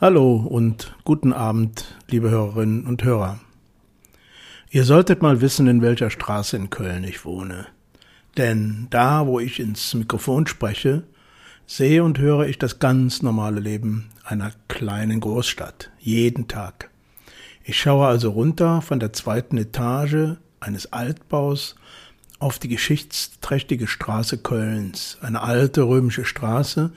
[0.00, 3.38] Hallo und guten Abend, liebe Hörerinnen und Hörer.
[4.70, 7.68] Ihr solltet mal wissen, in welcher Straße in Köln ich wohne.
[8.36, 11.04] Denn da, wo ich ins Mikrofon spreche,
[11.66, 16.90] sehe und höre ich das ganz normale Leben einer kleinen Großstadt, jeden Tag.
[17.62, 21.76] Ich schaue also runter von der zweiten Etage eines Altbaus
[22.40, 26.90] auf die geschichtsträchtige Straße Kölns, eine alte römische Straße,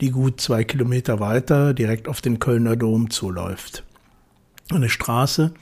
[0.00, 3.84] die gut zwei Kilometer weiter direkt auf den Kölner Dom zuläuft.
[4.70, 5.52] Eine Straße,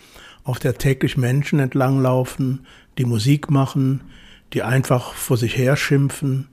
[0.45, 2.67] auf der täglich Menschen entlanglaufen,
[2.99, 4.03] die Musik machen,
[4.53, 6.49] die einfach vor sich her schimpfen,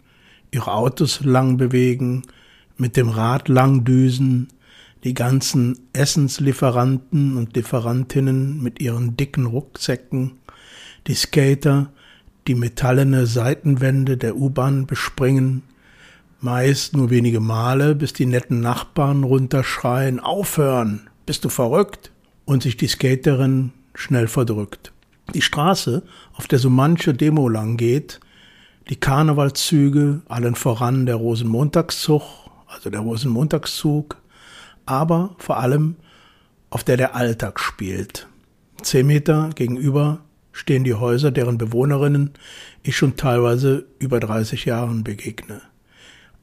[0.51, 2.23] ihre Autos lang bewegen,
[2.77, 4.47] mit dem Rad lang düsen,
[5.03, 10.39] die ganzen Essenslieferanten und Lieferantinnen mit ihren dicken Rucksäcken,
[11.07, 11.91] die Skater,
[12.49, 15.61] die metallene Seitenwände der U-Bahn bespringen,
[16.41, 22.11] meist nur wenige Male, bis die netten Nachbarn runterschreien, aufhören, bist du verrückt?
[22.45, 24.91] Und sich die Skaterin schnell verdrückt.
[25.35, 26.01] Die Straße,
[26.33, 28.19] auf der so manche Demo lang geht,
[28.89, 32.23] die Karnevalszüge, allen voran der Rosenmontagszug,
[32.65, 34.17] also der Rosenmontagszug,
[34.87, 35.97] aber vor allem
[36.71, 38.25] auf der der Alltag spielt.
[38.81, 40.21] Zehn Meter gegenüber
[40.59, 42.31] stehen die Häuser, deren Bewohnerinnen
[42.83, 45.61] ich schon teilweise über 30 Jahren begegne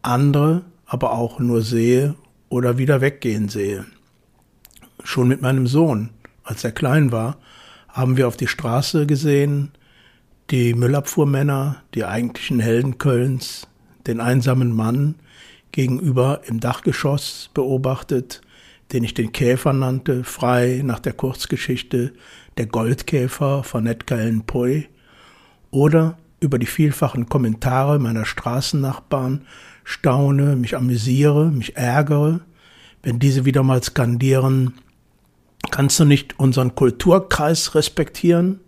[0.07, 2.15] andere aber auch nur sehe
[2.49, 3.85] oder wieder weggehen sehe.
[5.03, 6.11] Schon mit meinem Sohn,
[6.45, 7.39] als er klein war,
[7.89, 9.73] haben wir auf die Straße gesehen,
[10.51, 13.67] die Müllabfuhrmänner, die eigentlichen Helden Kölns,
[14.07, 15.17] den einsamen Mann
[15.73, 18.43] gegenüber im Dachgeschoss beobachtet,
[18.93, 22.13] den ich den Käfer nannte, frei nach der Kurzgeschichte
[22.59, 24.85] Der Goldkäfer von Edgar Allan Poe,
[25.71, 29.47] oder über die vielfachen Kommentare meiner Straßennachbarn
[29.85, 32.41] staune, mich amüsiere, mich ärgere,
[33.03, 34.75] wenn diese wieder mal skandieren,
[35.71, 38.61] kannst du nicht unseren Kulturkreis respektieren?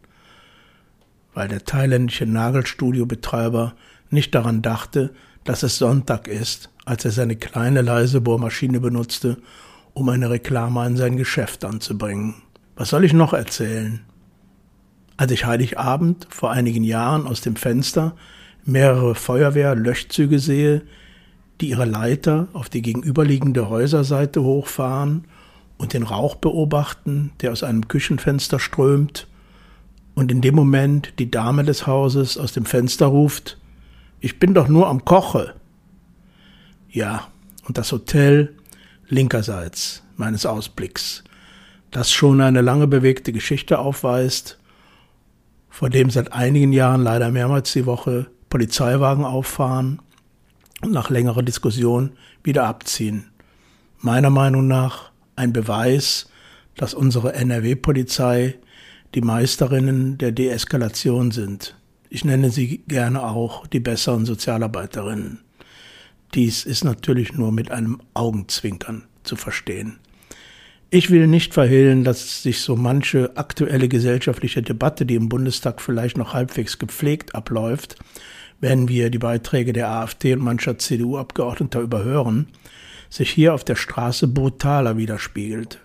[1.34, 3.75] Weil der thailändische Nagelstudiobetreiber
[4.10, 9.38] nicht daran dachte, dass es Sonntag ist, als er seine kleine leise Bohrmaschine benutzte,
[9.94, 12.34] um eine Reklame an sein Geschäft anzubringen.
[12.78, 13.99] Was soll ich noch erzählen?
[15.16, 18.15] Als ich Heiligabend vor einigen Jahren aus dem Fenster
[18.65, 20.83] mehrere Feuerwehr-Löschzüge sehe,
[21.61, 25.25] die ihre Leiter auf die gegenüberliegende Häuserseite hochfahren
[25.77, 29.27] und den Rauch beobachten, der aus einem Küchenfenster strömt,
[30.15, 33.59] und in dem Moment die Dame des Hauses aus dem Fenster ruft,
[34.21, 35.55] ich bin doch nur am Koche.
[36.88, 37.27] Ja,
[37.67, 38.55] und das Hotel
[39.09, 41.25] linkerseits meines Ausblicks,
[41.91, 44.59] das schon eine lange bewegte Geschichte aufweist,
[45.69, 50.00] vor dem seit einigen Jahren leider mehrmals die Woche Polizeiwagen auffahren
[50.82, 52.12] und nach längerer Diskussion
[52.43, 53.31] wieder abziehen.
[53.99, 56.31] Meiner Meinung nach ein Beweis,
[56.76, 58.56] dass unsere NRW-Polizei
[59.15, 61.76] die Meisterinnen der Deeskalation sind.
[62.10, 65.41] Ich nenne sie gerne auch die besseren Sozialarbeiterinnen.
[66.34, 69.99] Dies ist natürlich nur mit einem Augenzwinkern zu verstehen.
[70.91, 76.16] Ich will nicht verhehlen, dass sich so manche aktuelle gesellschaftliche Debatte, die im Bundestag vielleicht
[76.16, 77.97] noch halbwegs gepflegt abläuft,
[78.60, 82.49] wenn wir die Beiträge der AfD und mancher CDU-Abgeordneter überhören,
[83.10, 85.78] sich hier auf der Straße brutaler widerspiegelt.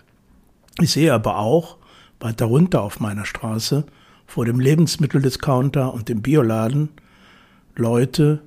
[0.80, 1.76] Ich sehe aber auch,
[2.18, 3.84] weiter runter auf meiner Straße,
[4.26, 6.88] vor dem Lebensmitteldiscounter und dem Bioladen,
[7.76, 8.40] Leute,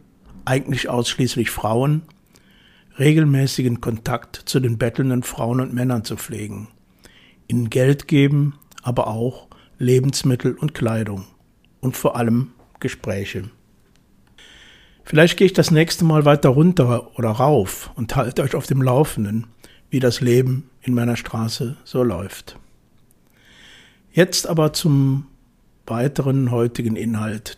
[0.46, 2.02] eigentlich ausschließlich Frauen,
[3.00, 6.70] regelmäßigen Kontakt zu den bettelnden Frauen und Männern zu pflegen,
[7.48, 9.48] ihnen Geld geben, aber auch
[9.78, 11.26] Lebensmittel und Kleidung
[11.80, 13.50] und vor allem Gespräche.
[15.04, 18.82] Vielleicht gehe ich das nächste Mal weiter runter oder rauf und halte euch auf dem
[18.82, 19.48] Laufenden,
[19.90, 22.60] wie das Leben in meiner Straße so läuft.
[24.12, 25.28] Jetzt aber zum
[25.86, 27.58] weiteren heutigen Inhalt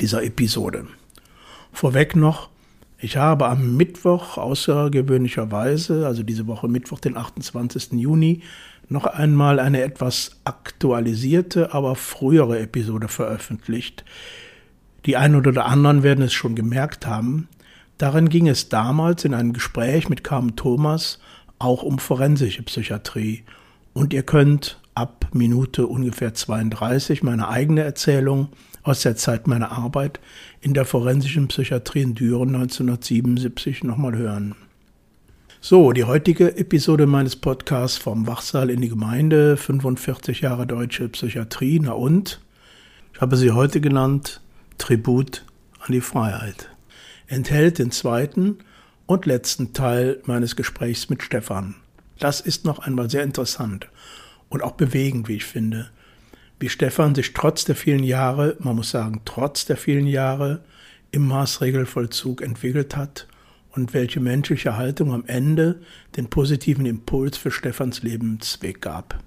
[0.00, 0.86] dieser Episode.
[1.72, 2.50] Vorweg noch,
[3.00, 7.92] ich habe am Mittwoch außergewöhnlicherweise, also diese Woche Mittwoch, den 28.
[7.92, 8.42] Juni,
[8.88, 14.04] noch einmal eine etwas aktualisierte, aber frühere Episode veröffentlicht,
[15.06, 17.48] die einen oder anderen werden es schon gemerkt haben.
[17.96, 21.20] Darin ging es damals in einem Gespräch mit Carmen Thomas
[21.58, 23.44] auch um forensische Psychiatrie.
[23.92, 28.48] Und ihr könnt ab Minute ungefähr 32 meine eigene Erzählung
[28.82, 30.20] aus der Zeit meiner Arbeit
[30.60, 34.54] in der forensischen Psychiatrie in Düren 1977 nochmal hören.
[35.60, 41.80] So, die heutige Episode meines Podcasts vom Wachsaal in die Gemeinde, 45 Jahre deutsche Psychiatrie,
[41.80, 42.40] na und?
[43.12, 44.40] Ich habe sie heute genannt
[44.78, 45.44] Tribut
[45.80, 46.70] an die Freiheit.
[47.26, 48.58] Enthält den zweiten
[49.04, 51.74] und letzten Teil meines Gesprächs mit Stefan.
[52.18, 53.88] Das ist noch einmal sehr interessant
[54.48, 55.90] und auch bewegend, wie ich finde,
[56.60, 60.60] wie Stefan sich trotz der vielen Jahre, man muss sagen, trotz der vielen Jahre
[61.10, 63.26] im Maßregelvollzug entwickelt hat
[63.72, 65.80] und welche menschliche Haltung am Ende
[66.16, 69.18] den positiven Impuls für Stefans Lebensweg gab.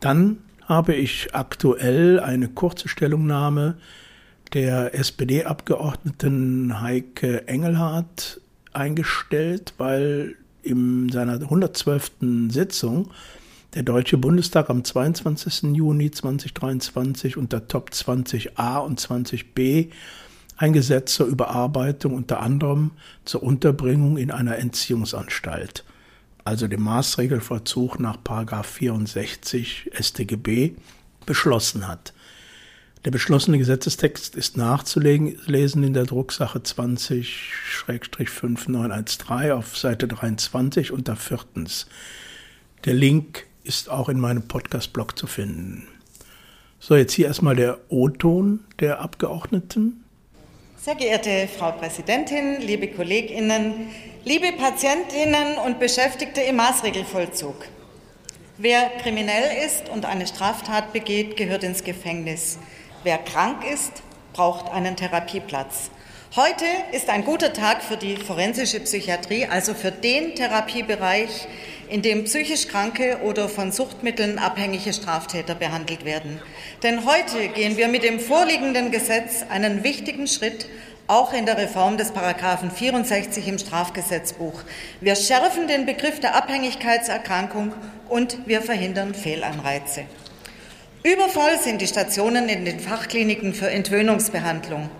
[0.00, 3.76] Dann habe ich aktuell eine kurze Stellungnahme
[4.52, 8.40] der SPD-Abgeordneten Heike Engelhardt
[8.72, 12.12] eingestellt, weil in seiner 112.
[12.48, 13.10] Sitzung
[13.74, 15.74] der Deutsche Bundestag am 22.
[15.74, 19.90] Juni 2023 unter Top 20a und 20b
[20.56, 22.92] ein Gesetz zur Überarbeitung unter anderem
[23.24, 25.82] zur Unterbringung in einer Entziehungsanstalt,
[26.44, 28.18] also dem Maßregelvollzug nach
[28.64, 30.76] 64 StGB,
[31.26, 32.12] beschlossen hat.
[33.04, 41.88] Der beschlossene Gesetzestext ist nachzulesen in der Drucksache 20-5913 auf Seite 23 unter viertens.
[42.84, 45.88] Der Link ist auch in meinem Podcast-Blog zu finden.
[46.78, 50.04] So, jetzt hier erstmal der O-Ton der Abgeordneten.
[50.76, 53.88] Sehr geehrte Frau Präsidentin, liebe Kolleginnen,
[54.24, 57.56] liebe Patientinnen und Beschäftigte im Maßregelvollzug.
[58.58, 62.58] Wer kriminell ist und eine Straftat begeht, gehört ins Gefängnis.
[63.02, 64.02] Wer krank ist,
[64.34, 65.90] braucht einen Therapieplatz.
[66.36, 71.46] Heute ist ein guter Tag für die forensische Psychiatrie, also für den Therapiebereich,
[71.94, 76.42] in dem psychisch kranke oder von Suchtmitteln abhängige Straftäter behandelt werden.
[76.82, 80.66] Denn heute gehen wir mit dem vorliegenden Gesetz einen wichtigen Schritt
[81.06, 84.60] auch in der Reform des Paragraphen 64 im Strafgesetzbuch.
[85.00, 87.72] Wir schärfen den Begriff der Abhängigkeitserkrankung
[88.08, 90.02] und wir verhindern Fehlanreize.
[91.04, 94.90] Übervoll sind die Stationen in den Fachkliniken für Entwöhnungsbehandlung,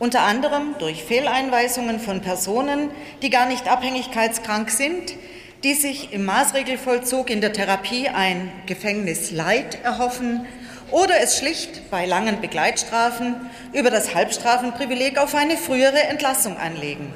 [0.00, 2.90] unter anderem durch Fehleinweisungen von Personen,
[3.22, 5.14] die gar nicht abhängigkeitskrank sind,
[5.64, 10.46] die sich im Maßregelvollzug in der Therapie ein Gefängnisleid erhoffen
[10.90, 13.36] oder es schlicht bei langen Begleitstrafen
[13.72, 17.12] über das Halbstrafenprivileg auf eine frühere Entlassung anlegen.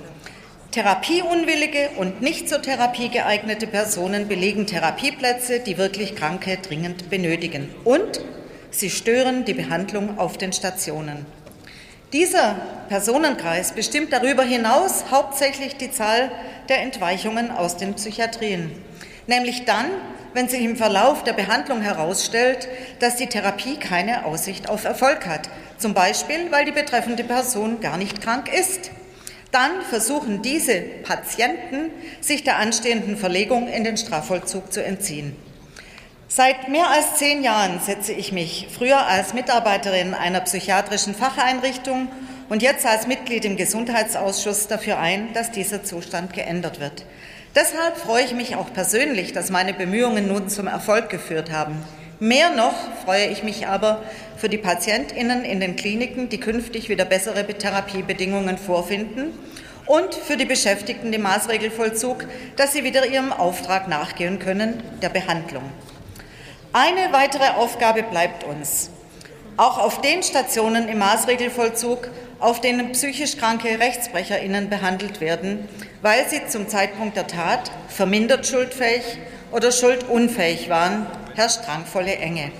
[0.70, 7.75] Therapieunwillige und nicht zur Therapie geeignete Personen belegen Therapieplätze, die wirklich Kranke dringend benötigen.
[7.84, 8.20] Und
[8.70, 11.25] sie stören die Behandlung auf den Stationen.
[12.16, 12.56] Dieser
[12.88, 16.30] Personenkreis bestimmt darüber hinaus hauptsächlich die Zahl
[16.70, 18.72] der Entweichungen aus den Psychiatrien.
[19.26, 19.84] Nämlich dann,
[20.32, 22.68] wenn sich im Verlauf der Behandlung herausstellt,
[23.00, 25.50] dass die Therapie keine Aussicht auf Erfolg hat.
[25.76, 28.90] Zum Beispiel, weil die betreffende Person gar nicht krank ist.
[29.52, 31.90] Dann versuchen diese Patienten,
[32.22, 35.36] sich der anstehenden Verlegung in den Strafvollzug zu entziehen.
[36.28, 42.08] Seit mehr als zehn Jahren setze ich mich, früher als Mitarbeiterin einer psychiatrischen Facheinrichtung
[42.49, 47.05] und jetzt als Mitglied im Gesundheitsausschuss dafür ein, dass dieser Zustand geändert wird.
[47.55, 51.76] Deshalb freue ich mich auch persönlich, dass meine Bemühungen nun zum Erfolg geführt haben.
[52.19, 52.75] Mehr noch
[53.05, 54.02] freue ich mich aber
[54.37, 59.32] für die Patientinnen in den Kliniken, die künftig wieder bessere Therapiebedingungen vorfinden
[59.87, 62.25] und für die Beschäftigten im Maßregelvollzug,
[62.56, 65.62] dass sie wieder ihrem Auftrag nachgehen können, der Behandlung.
[66.78, 68.90] Eine weitere Aufgabe bleibt uns.
[69.56, 75.71] Auch auf den Stationen im Maßregelvollzug, auf denen psychisch kranke RechtsbrecherInnen behandelt werden,
[76.02, 79.04] weil sie zum Zeitpunkt der Tat vermindert schuldfähig
[79.52, 82.52] oder schuldunfähig waren, herrscht drangvolle Enge.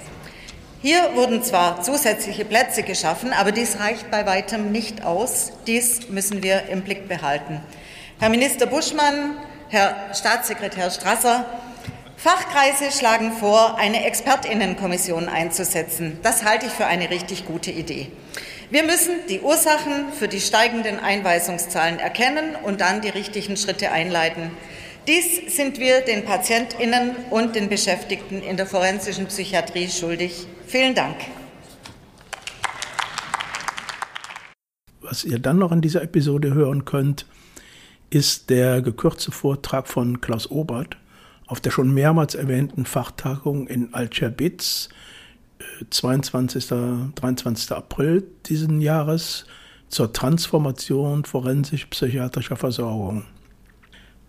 [0.80, 5.52] Hier wurden zwar zusätzliche Plätze geschaffen, aber dies reicht bei weitem nicht aus.
[5.66, 7.61] Dies müssen wir im Blick behalten.
[8.18, 9.37] Herr Minister Buschmann,
[9.68, 11.44] Herr Staatssekretär Strasser,
[12.16, 16.18] Fachkreise schlagen vor, eine Expertinnenkommission einzusetzen.
[16.23, 18.08] Das halte ich für eine richtig gute Idee.
[18.70, 24.50] Wir müssen die Ursachen für die steigenden Einweisungszahlen erkennen und dann die richtigen Schritte einleiten.
[25.06, 30.46] Dies sind wir den Patientinnen und den Beschäftigten in der forensischen Psychiatrie schuldig.
[30.66, 31.16] Vielen Dank.
[35.02, 37.26] Was ihr dann noch in dieser Episode hören könnt,
[38.11, 40.96] ist der gekürzte Vortrag von Klaus Obert
[41.46, 44.88] auf der schon mehrmals erwähnten Fachtagung in Al-Scherbitz,
[45.90, 46.66] 22.
[47.14, 47.72] 23.
[47.72, 49.46] April diesen Jahres,
[49.88, 53.24] zur Transformation forensisch-psychiatrischer Versorgung.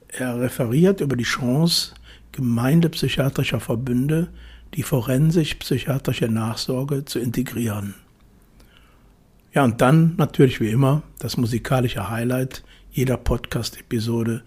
[0.07, 1.95] Er referiert über die Chance
[2.31, 4.29] gemeindepsychiatrischer Verbünde,
[4.75, 7.95] die forensisch-psychiatrische Nachsorge zu integrieren.
[9.53, 14.43] Ja, und dann natürlich wie immer das musikalische Highlight jeder Podcast-Episode,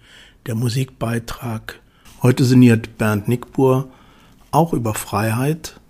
[0.46, 1.80] der Musikbeitrag
[2.22, 3.90] Heute sinniert Bernd Nickbur
[4.50, 5.80] auch über Freiheit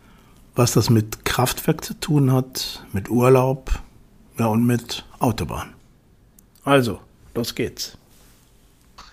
[0.60, 3.70] was das mit Kraftwerk zu tun hat, mit Urlaub,
[4.38, 5.75] ja und mit Autobahn.
[6.64, 7.00] Also,
[7.34, 7.96] los geht's.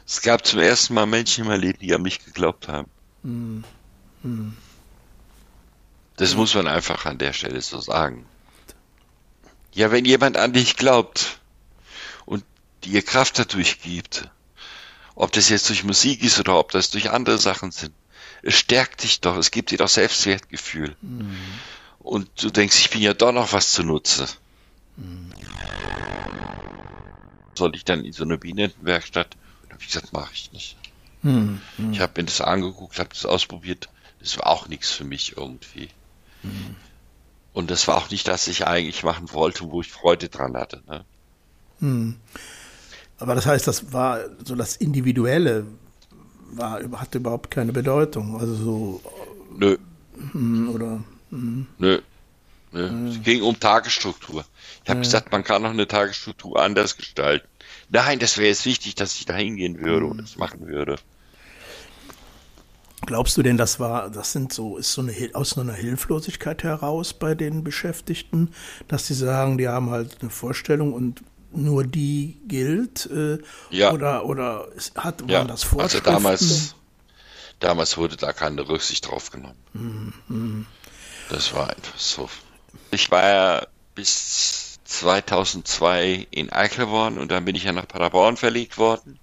[0.05, 2.89] Es gab zum ersten Mal Menschen in meinem Leben, die an mich geglaubt haben.
[3.23, 3.63] Hm.
[4.23, 4.57] Hm.
[6.17, 8.25] Das muss man einfach an der Stelle so sagen.
[9.73, 11.39] Ja, wenn jemand an dich glaubt
[12.25, 12.43] und
[12.83, 14.29] dir Kraft dadurch gibt,
[15.17, 17.93] ob das jetzt durch Musik ist oder ob das durch andere Sachen sind,
[18.43, 20.95] es stärkt dich doch, es gibt dir doch Selbstwertgefühl.
[21.01, 21.35] Mhm.
[21.99, 24.27] Und du denkst, ich bin ja doch noch was zunutze.
[24.95, 25.33] Mhm.
[27.55, 29.35] Soll ich dann in so eine Bienenwerkstatt?
[29.63, 30.77] Da habe ich gesagt, mache ich nicht.
[31.23, 31.61] Mhm.
[31.91, 33.89] Ich habe mir das angeguckt, habe das ausprobiert.
[34.19, 35.89] Das war auch nichts für mich irgendwie.
[36.43, 36.75] Mhm.
[37.53, 40.55] Und das war auch nicht das, was ich eigentlich machen wollte, wo ich Freude dran
[40.55, 40.83] hatte.
[40.85, 41.05] Ne?
[43.17, 43.23] Mhm.
[43.23, 45.65] Aber das heißt, das war so das Individuelle,
[46.51, 48.39] war, hatte überhaupt keine Bedeutung.
[48.39, 49.01] Also so.
[49.57, 49.77] Nö.
[50.31, 51.03] Hm, oder.
[51.29, 51.67] Hm.
[51.77, 51.99] Nö.
[52.71, 53.09] Nö.
[53.09, 54.45] Es ging um Tagesstruktur.
[54.83, 55.03] Ich habe ja.
[55.03, 57.47] gesagt, man kann noch eine Tagesstruktur anders gestalten.
[57.89, 60.97] Nein, das wäre jetzt wichtig, dass ich da hingehen würde und das machen würde.
[63.05, 66.63] Glaubst du denn, das war, das sind so, ist so eine aus so einer Hilflosigkeit
[66.63, 68.49] heraus bei den Beschäftigten,
[68.87, 71.21] dass sie sagen, die haben halt eine Vorstellung und
[71.51, 73.05] nur die gilt?
[73.07, 73.39] Äh,
[73.69, 73.91] ja.
[73.91, 75.43] Oder, oder hat, waren ja.
[75.43, 76.09] das also Vorschriften?
[76.09, 76.75] Also damals,
[77.59, 79.57] damals wurde da keine Rücksicht drauf genommen.
[80.27, 80.65] Mhm.
[81.29, 82.29] Das war einfach so.
[82.91, 88.77] Ich war ja bis 2002 in Eichelborn und dann bin ich ja nach Paderborn verlegt
[88.77, 89.19] worden.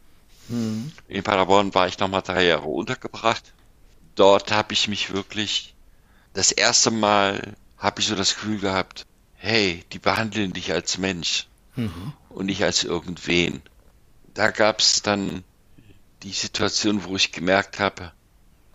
[0.48, 0.92] Mhm.
[1.08, 3.54] In Paderborn war ich nochmal drei Jahre untergebracht.
[4.14, 5.74] Dort habe ich mich wirklich
[6.34, 11.46] das erste Mal habe ich so das Gefühl gehabt, hey, die behandeln dich als Mensch
[11.76, 12.12] mhm.
[12.28, 13.62] und nicht als irgendwen.
[14.34, 15.44] Da gab es dann
[16.22, 18.12] die Situation, wo ich gemerkt habe,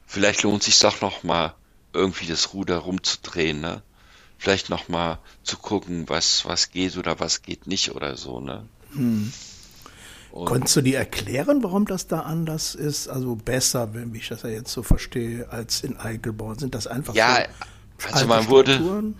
[0.05, 1.55] vielleicht lohnt sich doch noch mal
[1.93, 3.81] irgendwie das Ruder rumzudrehen, ne?
[4.37, 8.65] Vielleicht noch mal zu gucken, was was geht oder was geht nicht oder so, ne?
[8.93, 9.33] Hm.
[10.31, 13.07] Konntest du dir erklären, warum das da anders ist?
[13.07, 16.59] Also besser, wenn ich das ja jetzt so verstehe, als in Eichelborn.
[16.59, 17.45] Sind das einfach ja,
[17.97, 19.13] so also man wurde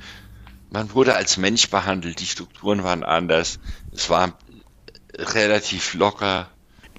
[0.71, 3.59] man wurde als Mensch behandelt, die Strukturen waren anders,
[3.91, 4.33] es war
[5.17, 6.49] relativ locker.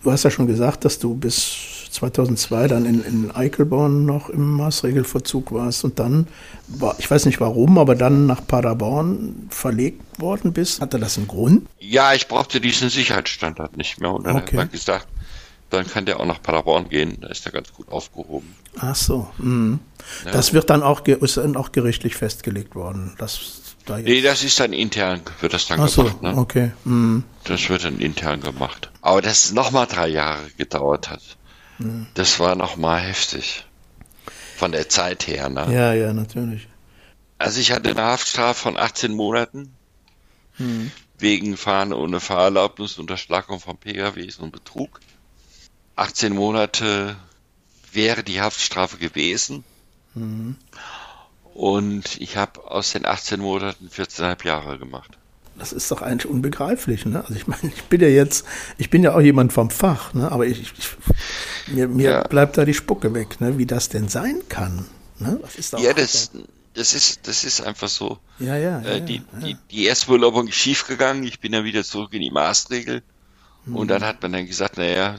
[0.03, 4.53] Du hast ja schon gesagt, dass du bis 2002 dann in, in Eichelborn noch im
[4.53, 6.27] Maßregelverzug warst und dann,
[6.69, 10.81] war, ich weiß nicht warum, aber dann nach Paderborn verlegt worden bist.
[10.81, 11.69] Hatte das einen Grund?
[11.79, 14.47] Ja, ich brauchte diesen Sicherheitsstandard nicht mehr und dann okay.
[14.47, 15.09] hat man gesagt,
[15.71, 18.55] dann kann der auch nach Paderborn gehen, da ist er ganz gut aufgehoben.
[18.79, 19.29] Ach so.
[19.39, 19.81] Mhm.
[20.25, 20.33] Ja.
[20.33, 23.15] Das wird dann auch, ist dann auch gerichtlich festgelegt worden.
[23.19, 24.07] Das da jetzt?
[24.07, 26.17] Nee, das ist dann intern, wird das dann Ach gemacht.
[26.21, 26.37] So, ne?
[26.37, 26.73] okay.
[26.85, 27.25] Mhm.
[27.45, 28.91] Das wird dann intern gemacht.
[29.03, 31.23] Aber dass es nochmal drei Jahre gedauert hat,
[31.79, 32.07] mhm.
[32.15, 33.65] das war nochmal heftig.
[34.57, 35.73] Von der Zeit her, ne?
[35.73, 36.69] Ja, ja, natürlich.
[37.39, 39.75] Also ich hatte eine Haftstrafe von 18 Monaten
[40.59, 40.93] mhm.
[41.17, 45.01] wegen Fahren ohne Fahrerlaubnis, Unterschlagung von PKWs und Betrug.
[45.97, 47.17] 18 Monate
[47.93, 49.65] wäre die Haftstrafe gewesen.
[50.15, 50.57] Mhm.
[51.61, 55.19] Und ich habe aus den 18 Monaten 14,5 Jahre gemacht.
[55.59, 57.21] Das ist doch eigentlich unbegreiflich, ne?
[57.21, 58.47] Also ich meine, ich bin ja jetzt,
[58.79, 60.33] ich bin ja auch jemand vom Fach, ne?
[60.33, 60.73] Aber ich, ich
[61.67, 62.23] mir, mir ja.
[62.23, 63.59] bleibt da die Spucke weg, ne?
[63.59, 64.87] Wie das denn sein kann.
[65.19, 65.39] Ne?
[65.43, 66.31] Das ist ja, das,
[66.73, 68.17] das ist, das ist einfach so.
[68.39, 68.81] Ja, ja.
[68.81, 69.39] Äh, die, ja.
[69.41, 71.25] Die, die erste Beurlaubung ist schief gegangen.
[71.25, 73.03] Ich bin dann wieder zurück in die Maßregel.
[73.67, 73.77] Mhm.
[73.77, 75.19] Und dann hat man dann gesagt, naja,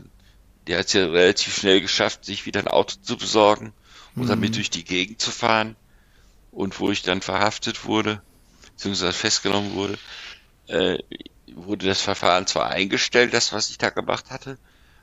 [0.66, 3.74] der hat es ja relativ schnell geschafft, sich wieder ein Auto zu besorgen
[4.16, 4.28] und mhm.
[4.28, 5.76] damit durch die Gegend zu fahren
[6.52, 8.22] und wo ich dann verhaftet wurde,
[8.64, 9.98] beziehungsweise festgenommen wurde,
[10.68, 10.98] äh,
[11.54, 14.58] wurde das Verfahren zwar eingestellt, das, was ich da gemacht hatte,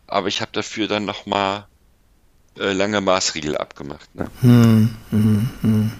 [0.06, 1.66] aber ich habe dafür dann nochmal
[2.58, 4.14] äh, lange Maßriegel abgemacht.
[4.14, 4.30] Ne?
[4.40, 5.92] Hm, hm, hm.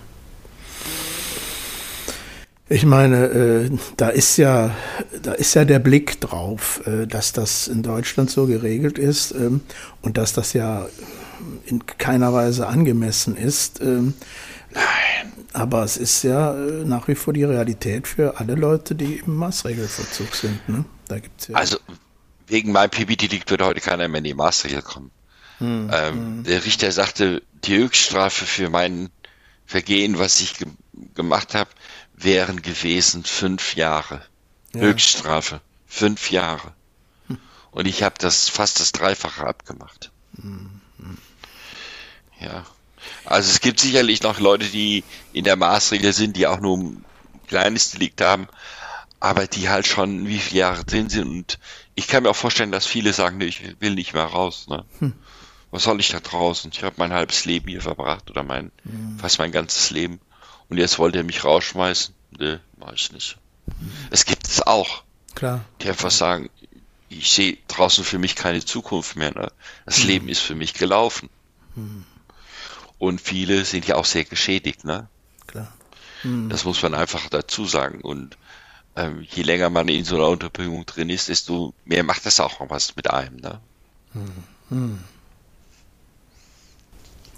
[2.71, 4.77] Ich meine, äh, da ist ja,
[5.23, 9.63] da ist ja der Blick drauf, äh, dass das in Deutschland so geregelt ist ähm,
[10.03, 10.87] und dass das ja
[11.65, 13.81] in keiner Weise angemessen ist.
[13.81, 14.15] Ähm,
[14.71, 15.33] Nein.
[15.53, 19.37] Aber es ist ja äh, nach wie vor die Realität für alle Leute, die im
[19.37, 20.69] Maßregelverzug sind.
[20.69, 20.85] Ne?
[21.09, 21.79] Da gibt's ja also
[22.49, 25.11] wegen meinem PB-Delikt würde heute keiner mehr in die Maßregel kommen.
[25.59, 26.45] Hm, ähm, hm.
[26.45, 29.11] Der Richter sagte, die Höchststrafe für mein
[29.67, 30.69] Vergehen, was ich ge
[31.15, 31.71] gemacht habe,
[32.17, 34.23] wären gewesen fünf Jahre.
[34.75, 34.81] Ja.
[34.81, 35.61] Höchststrafe.
[35.87, 36.73] Fünf Jahre.
[37.29, 37.39] Hm.
[37.71, 40.11] Und ich habe das fast das Dreifache abgemacht.
[40.37, 41.19] Hm, hm.
[42.41, 42.65] Ja.
[43.29, 47.05] Also es gibt sicherlich noch Leute, die in der Maßregel sind, die auch nur ein
[47.47, 48.49] kleines Delikt haben,
[49.21, 51.59] aber die halt schon wie viele Jahre drin sind und
[51.95, 54.67] ich kann mir auch vorstellen, dass viele sagen, nee, ich will nicht mehr raus.
[54.69, 54.85] Ne?
[55.01, 55.15] Hm.
[55.73, 56.71] Was soll ich da draußen?
[56.73, 59.19] Ich habe mein halbes Leben hier verbracht oder mein hm.
[59.19, 60.21] fast mein ganzes Leben
[60.69, 62.15] und jetzt wollt ihr mich rausschmeißen.
[62.39, 63.37] Nee, mach ich nicht.
[64.11, 65.03] Es gibt es auch.
[65.35, 65.65] Klar.
[65.83, 66.49] Die einfach sagen,
[67.09, 69.35] ich sehe draußen für mich keine Zukunft mehr.
[69.35, 69.53] Ne?
[69.85, 70.07] Das mhm.
[70.07, 71.29] Leben ist für mich gelaufen.
[71.75, 72.05] Mhm.
[72.99, 74.85] Und viele sind ja auch sehr geschädigt.
[74.85, 75.09] Ne?
[75.47, 75.73] Klar.
[76.25, 76.49] Mhm.
[76.49, 78.01] Das muss man einfach dazu sagen.
[78.01, 78.37] Und
[78.97, 82.61] ähm, je länger man in so einer Unterbringung drin ist, desto mehr macht das auch
[82.69, 83.37] was mit einem.
[83.37, 83.61] Ne?
[84.71, 84.99] Mhm.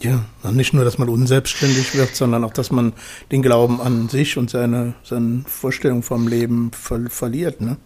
[0.00, 2.94] Ja, nicht nur, dass man unselbstständig wird, sondern auch, dass man
[3.30, 7.60] den Glauben an sich und seine, seine Vorstellung vom Leben ver verliert.
[7.60, 7.76] Ne?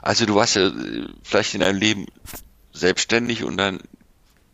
[0.00, 2.06] Also du warst ja äh, vielleicht in deinem Leben
[2.72, 3.80] selbstständig und dann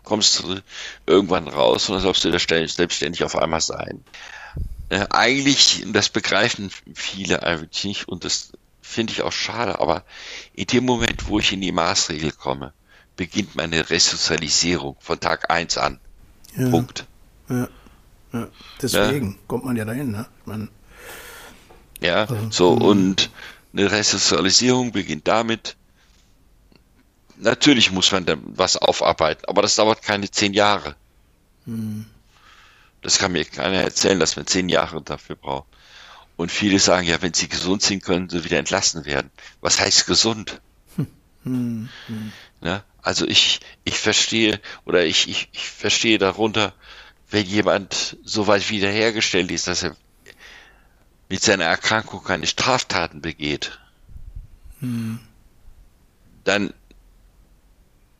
[0.04, 0.61] kommst du
[1.06, 4.04] irgendwann raus und dann sollst du da selbstständig auf einmal sein.
[4.90, 10.04] Äh, eigentlich, das begreifen viele eigentlich nicht und das finde ich auch schade, aber
[10.52, 12.73] in dem Moment, wo ich in die Maßregel komme,
[13.16, 15.99] beginnt meine Resozialisierung von Tag 1 an.
[16.56, 16.68] Ja.
[16.68, 17.06] Punkt.
[17.49, 17.68] Ja.
[18.32, 18.49] ja.
[18.82, 19.38] Deswegen ja.
[19.46, 20.26] kommt man ja dahin, ne?
[20.44, 20.68] Man,
[22.00, 22.82] ja, also, so, mhm.
[22.82, 23.30] und
[23.73, 25.76] eine Resozialisierung beginnt damit,
[27.38, 30.97] natürlich muss man dann was aufarbeiten, aber das dauert keine zehn Jahre.
[31.67, 32.07] Mhm.
[33.03, 35.67] Das kann mir keiner erzählen, dass man zehn Jahre dafür braucht.
[36.37, 39.31] Und viele sagen, ja, wenn sie gesund sind, können sie wieder entlassen werden.
[39.61, 40.61] Was heißt gesund?
[41.45, 41.91] Hm.
[42.07, 42.33] Hm.
[42.62, 46.73] Ja, also ich, ich verstehe oder ich, ich, ich verstehe darunter,
[47.31, 49.95] wenn jemand so weit wiederhergestellt ist, dass er
[51.29, 53.79] mit seiner Erkrankung keine Straftaten begeht,
[54.81, 55.21] hm.
[56.45, 56.73] dann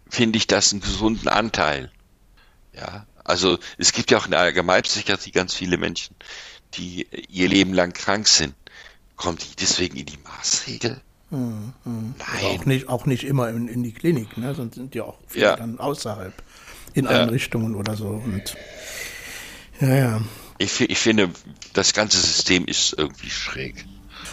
[0.09, 1.91] finde ich das einen gesunden Anteil.
[2.75, 6.15] Ja, also es gibt ja auch in der Allgemeinpsychiatrie ganz viele Menschen,
[6.75, 8.55] die ihr Leben lang krank sind.
[9.17, 11.01] Kommt die deswegen in die Maßregel?
[11.31, 11.73] Mhm.
[11.85, 12.15] Nein.
[12.33, 14.55] Also auch, nicht, auch nicht immer in, in die Klinik, ne?
[14.55, 15.57] sonst sind die auch viele ja.
[15.57, 16.35] dann außerhalb
[16.95, 17.11] in ja.
[17.11, 18.09] Einrichtungen oder so.
[18.09, 18.57] Und
[19.81, 20.23] ja, ja.
[20.59, 21.31] Ich, ich finde,
[21.73, 23.85] das ganze System ist irgendwie schräg.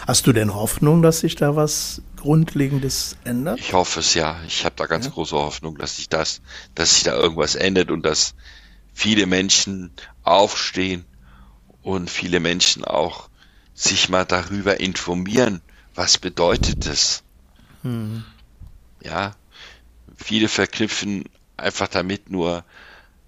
[0.06, 3.58] Hast du denn Hoffnung, dass sich da was Grundlegendes ändert?
[3.58, 4.40] Ich hoffe es ja.
[4.46, 5.12] Ich habe da ganz ja.
[5.12, 6.40] große Hoffnung, dass sich das,
[6.74, 8.34] dass sich da irgendwas ändert und dass
[8.92, 9.90] viele Menschen
[10.22, 11.04] aufstehen
[11.82, 13.28] und viele Menschen auch
[13.74, 15.60] sich mal darüber informieren,
[15.94, 17.22] was bedeutet das?
[17.82, 18.24] Hm.
[19.02, 19.34] Ja,
[20.16, 21.24] viele verknüpfen
[21.56, 22.64] einfach damit nur,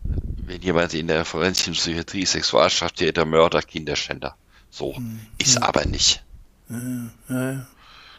[0.03, 4.37] wenn jemand in der forensischen Psychiatrie Sexualstraftäter, Mörder, Kinderschänder.
[4.71, 5.21] So hm.
[5.39, 5.63] ist hm.
[5.63, 6.24] aber nicht.
[6.69, 7.67] Ja, ja.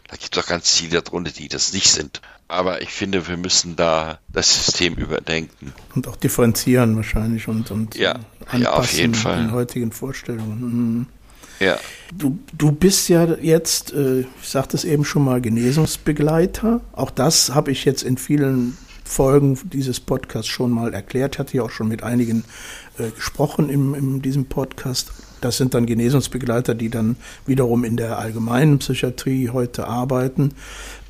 [0.08, 2.20] Da gibt es auch ganz viele darunter, die das nicht sind.
[2.48, 5.72] Aber ich finde, wir müssen da das System überdenken.
[5.96, 9.38] Und auch differenzieren wahrscheinlich und, und ja, anpassen ja, auf jeden Fall.
[9.38, 10.60] den heutigen Vorstellungen.
[10.60, 11.06] Mhm.
[11.58, 11.78] Ja.
[12.14, 16.80] Du, du bist ja jetzt, äh, ich sagte es eben schon mal, Genesungsbegleiter.
[16.92, 21.36] Auch das habe ich jetzt in vielen Folgen dieses Podcasts schon mal erklärt.
[21.36, 22.44] Ich hatte ja auch schon mit einigen
[22.98, 25.10] äh, gesprochen in, in diesem Podcast.
[25.40, 30.52] Das sind dann Genesungsbegleiter, die dann wiederum in der allgemeinen Psychiatrie heute arbeiten.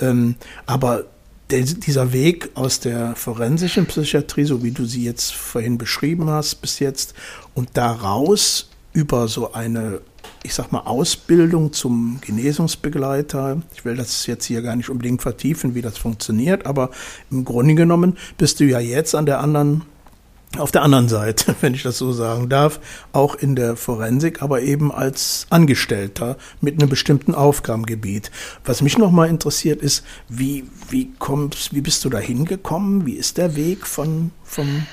[0.00, 0.36] Ähm,
[0.66, 1.04] aber
[1.50, 6.80] dieser Weg aus der forensischen Psychiatrie, so wie du sie jetzt vorhin beschrieben hast bis
[6.80, 7.14] jetzt,
[7.54, 10.00] und daraus über so eine
[10.46, 13.62] ich sag mal, Ausbildung zum Genesungsbegleiter.
[13.74, 16.90] Ich will das jetzt hier gar nicht unbedingt vertiefen, wie das funktioniert, aber
[17.32, 19.82] im Grunde genommen bist du ja jetzt an der anderen
[20.58, 22.80] auf der anderen Seite, wenn ich das so sagen darf,
[23.12, 28.30] auch in der Forensik, aber eben als Angestellter mit einem bestimmten Aufgabengebiet.
[28.64, 33.06] Was mich nochmal interessiert ist, wie, wie kommst, wie bist du da hingekommen?
[33.06, 34.86] Wie ist der Weg von, vom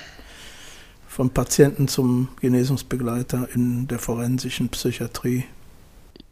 [1.14, 5.46] vom Patienten zum Genesungsbegleiter in der forensischen Psychiatrie?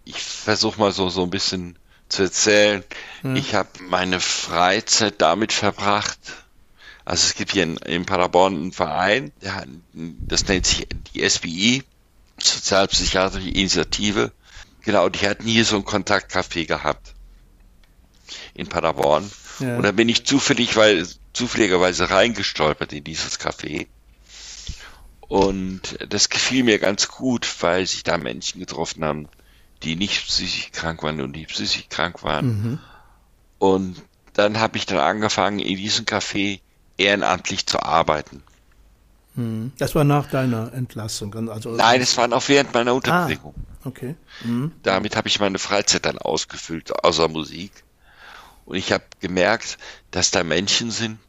[0.05, 1.77] Ich versuche mal so, so ein bisschen
[2.09, 2.83] zu erzählen.
[3.23, 3.35] Ja.
[3.35, 6.19] Ich habe meine Freizeit damit verbracht.
[7.11, 11.83] Also es gibt hier in, in Paderborn einen Verein, der, das nennt sich die SBI,
[12.39, 14.31] Sozialpsychiatrische Initiative.
[14.83, 17.13] Genau, die hatten hier so ein Kontaktcafé gehabt
[18.53, 19.29] in Paderborn.
[19.59, 19.75] Ja.
[19.75, 23.87] Und da bin ich zufällig, weil zufälligerweise reingestolpert in dieses Café.
[25.27, 29.27] Und das gefiel mir ganz gut, weil sich da Menschen getroffen haben,
[29.83, 32.45] die nicht psychisch krank waren und die psychisch krank waren.
[32.45, 32.79] Mhm.
[33.59, 36.61] Und dann habe ich dann angefangen, in diesem Café
[37.01, 38.43] ehrenamtlich zu arbeiten.
[39.35, 39.71] Mhm.
[39.77, 41.49] Das war nach deiner Entlassung?
[41.49, 43.55] Also Nein, es war noch während meiner Unterbringung.
[43.83, 44.15] Ah, okay.
[44.43, 44.71] Mhm.
[44.83, 47.71] Damit habe ich meine Freizeit dann ausgefüllt, außer Musik.
[48.65, 49.77] Und ich habe gemerkt,
[50.11, 51.19] dass da Menschen sind,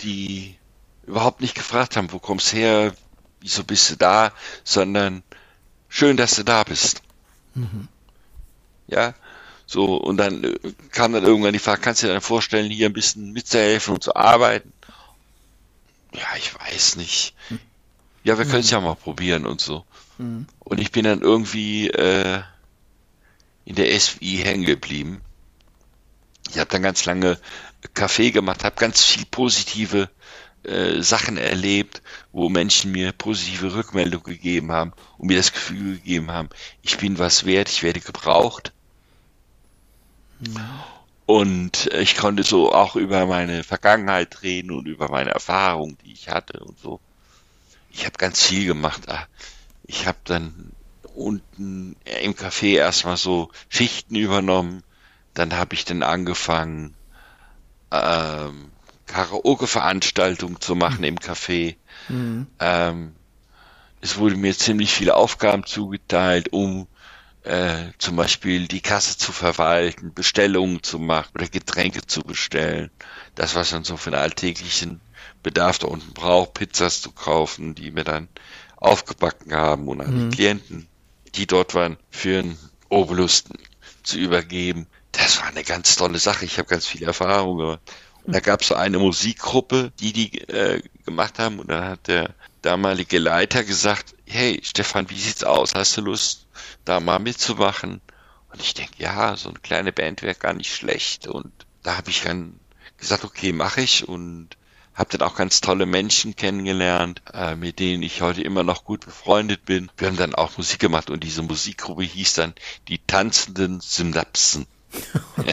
[0.00, 0.56] die
[1.06, 2.94] überhaupt nicht gefragt haben, wo kommst du her,
[3.40, 4.32] wieso bist du da,
[4.64, 5.22] sondern
[5.88, 7.02] schön, dass du da bist.
[7.54, 7.88] Mhm.
[8.86, 9.14] Ja,
[9.70, 10.58] so, und dann äh,
[10.92, 14.02] kam dann irgendwann die Frage, kannst du dir dann vorstellen, hier ein bisschen mitzuhelfen und
[14.02, 14.72] zu arbeiten?
[16.14, 17.34] Ja, ich weiß nicht.
[18.24, 19.84] ja, wir können es ja mal probieren und so.
[20.60, 22.40] Und ich bin dann irgendwie äh,
[23.66, 25.20] in der SWI hängen geblieben.
[26.48, 27.38] Ich habe dann ganz lange
[27.92, 30.08] Kaffee gemacht, habe ganz viel positive
[30.62, 32.00] äh, Sachen erlebt,
[32.32, 36.48] wo Menschen mir positive Rückmeldung gegeben haben und mir das Gefühl gegeben haben,
[36.80, 38.72] ich bin was wert, ich werde gebraucht.
[41.26, 46.30] Und ich konnte so auch über meine Vergangenheit reden und über meine Erfahrungen, die ich
[46.30, 47.00] hatte und so.
[47.90, 49.08] Ich habe ganz viel gemacht.
[49.08, 49.26] Ah,
[49.84, 50.72] ich habe dann
[51.14, 54.82] unten im Café erstmal so Schichten übernommen.
[55.34, 56.94] Dann habe ich dann angefangen,
[57.90, 58.70] ähm,
[59.06, 61.76] Karaoke-Veranstaltungen zu machen im Café.
[62.08, 62.46] Mhm.
[62.60, 63.14] Ähm,
[64.00, 66.86] es wurde mir ziemlich viele Aufgaben zugeteilt, um
[67.48, 72.90] äh, zum Beispiel die Kasse zu verwalten, Bestellungen zu machen oder Getränke zu bestellen.
[73.34, 75.00] Das, was man so für den alltäglichen
[75.42, 78.28] Bedarf da unten braucht, Pizzas zu kaufen, die wir dann
[78.76, 80.30] aufgebacken haben und an mhm.
[80.30, 80.88] die Klienten,
[81.34, 82.58] die dort waren, für einen
[82.90, 83.44] Obolus
[84.02, 84.86] zu übergeben.
[85.12, 86.44] Das war eine ganz tolle Sache.
[86.44, 87.80] Ich habe ganz viel Erfahrung gemacht.
[88.24, 91.60] Und da gab es so eine Musikgruppe, die die äh, gemacht haben.
[91.60, 95.74] Und dann hat der damalige Leiter gesagt, hey Stefan, wie sieht's aus?
[95.74, 96.47] Hast du Lust,
[96.84, 98.00] da mal mitzumachen?
[98.52, 101.26] Und ich denke, ja, so eine kleine Band wäre gar nicht schlecht.
[101.26, 102.58] Und da habe ich dann
[102.96, 104.08] gesagt, okay, mache ich.
[104.08, 104.56] Und
[104.98, 109.04] habe dann auch ganz tolle Menschen kennengelernt, äh, mit denen ich heute immer noch gut
[109.04, 109.88] befreundet bin.
[109.96, 112.52] Wir haben dann auch Musik gemacht und diese Musikgruppe hieß dann
[112.88, 114.66] die tanzenden Synapsen.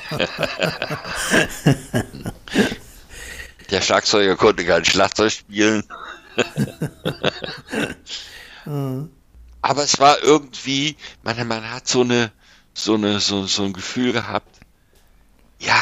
[3.69, 5.83] Der Schlagzeuger konnte kein Schlagzeug spielen.
[9.65, 12.31] Aber es war irgendwie, man, man hat so eine,
[12.75, 14.59] so eine, so, so ein Gefühl gehabt,
[15.57, 15.81] ja,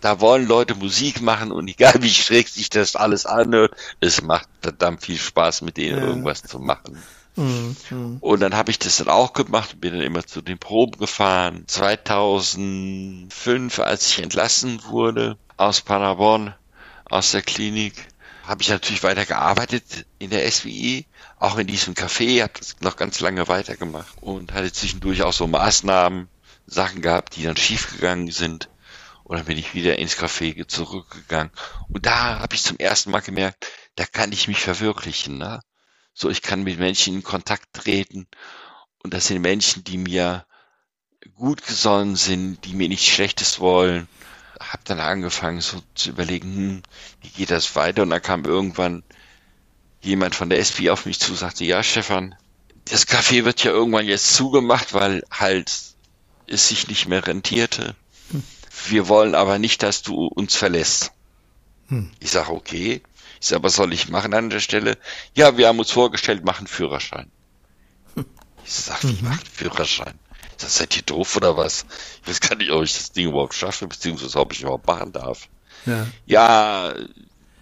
[0.00, 4.48] da wollen Leute Musik machen und egal wie schräg sich das alles anhört, es macht
[4.62, 6.04] verdammt viel Spaß, mit denen ja.
[6.04, 7.02] irgendwas zu machen.
[7.34, 8.18] Mhm, mhm.
[8.20, 11.00] Und dann habe ich das dann auch gemacht und bin dann immer zu den Proben
[11.00, 11.64] gefahren.
[11.66, 16.54] 2005, als ich entlassen wurde aus Paderborn,
[17.06, 18.06] aus der Klinik,
[18.44, 21.06] habe ich natürlich weiter gearbeitet in der SWI,
[21.38, 25.46] auch in diesem Café, habe das noch ganz lange weitergemacht und hatte zwischendurch auch so
[25.46, 26.28] Maßnahmen,
[26.66, 28.68] Sachen gehabt, die dann schiefgegangen sind.
[29.24, 31.52] Und dann bin ich wieder ins Café zurückgegangen.
[31.88, 35.38] Und da habe ich zum ersten Mal gemerkt, da kann ich mich verwirklichen.
[35.38, 35.60] Ne?
[36.14, 38.26] So, ich kann mit Menschen in Kontakt treten.
[39.02, 40.46] Und das sind Menschen, die mir
[41.34, 44.08] gut gesonnen sind, die mir nichts Schlechtes wollen.
[44.60, 46.82] Hab dann angefangen so zu überlegen, hm,
[47.20, 48.02] wie geht das weiter?
[48.02, 49.04] Und dann kam irgendwann
[50.00, 52.34] jemand von der SP auf mich zu, sagte, ja, Stefan,
[52.86, 55.70] das Café wird ja irgendwann jetzt zugemacht, weil halt
[56.46, 57.94] es sich nicht mehr rentierte.
[58.86, 61.12] Wir wollen aber nicht, dass du uns verlässt.
[61.88, 62.10] Hm.
[62.20, 63.02] Ich sage, okay.
[63.40, 64.98] Ich sage, was soll ich machen an der Stelle?
[65.34, 67.30] Ja, wir haben uns vorgestellt, machen Führerschein.
[68.14, 68.26] Hm.
[68.64, 69.28] Ich sage, wie mhm.
[69.28, 70.18] macht Führerschein?
[70.56, 71.86] Ich sag, seid ihr doof oder was?
[72.22, 75.12] Ich weiß gar nicht, ob ich das Ding überhaupt schaffe, beziehungsweise ob ich überhaupt machen
[75.12, 75.48] darf.
[75.86, 76.94] Ja, ja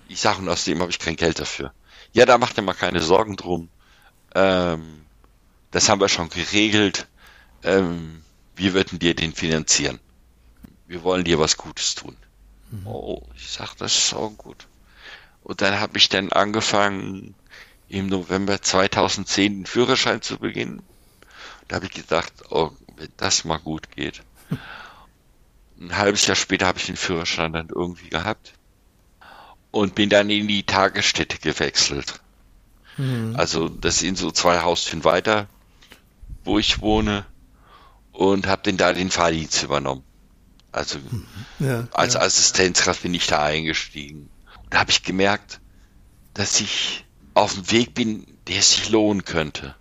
[0.09, 1.73] ich sage, und außerdem habe ich kein Geld dafür.
[2.17, 3.69] Ja, da macht ihr mal keine Sorgen drum.
[4.35, 5.05] Ähm,
[5.71, 7.07] das haben wir schon geregelt.
[7.63, 8.23] Ähm,
[8.55, 10.01] wir würden dir den finanzieren
[10.87, 12.17] wir wollen dir was Gutes tun.
[12.71, 12.87] Mhm.
[12.87, 14.67] Oh, ich sag, das ist auch gut.
[15.43, 17.35] Und dann habe ich dann angefangen,
[17.89, 20.83] im November 2010 den Führerschein zu beginnen.
[21.69, 24.23] Da habe ich gedacht, oh, wenn das mal gut geht.
[25.81, 28.55] Ein halbes Jahr später habe ich den Führerschein dann irgendwie gehabt
[29.77, 32.21] und bin dann in die Tagesstätte gewechselt.
[32.97, 33.35] Mhm.
[33.37, 35.49] Also das sind so zwei Haustüren weiter,
[36.45, 37.27] wo ich wohne
[38.13, 40.03] und habe den da den Fahrdienst übernommen.
[40.73, 40.99] Also
[41.59, 42.21] ja, als ja.
[42.21, 44.31] Assistenzkraft bin ich da eingestiegen.
[44.65, 45.61] Und da habe ich gemerkt,
[46.33, 49.75] dass ich auf dem Weg bin, der sich lohnen könnte.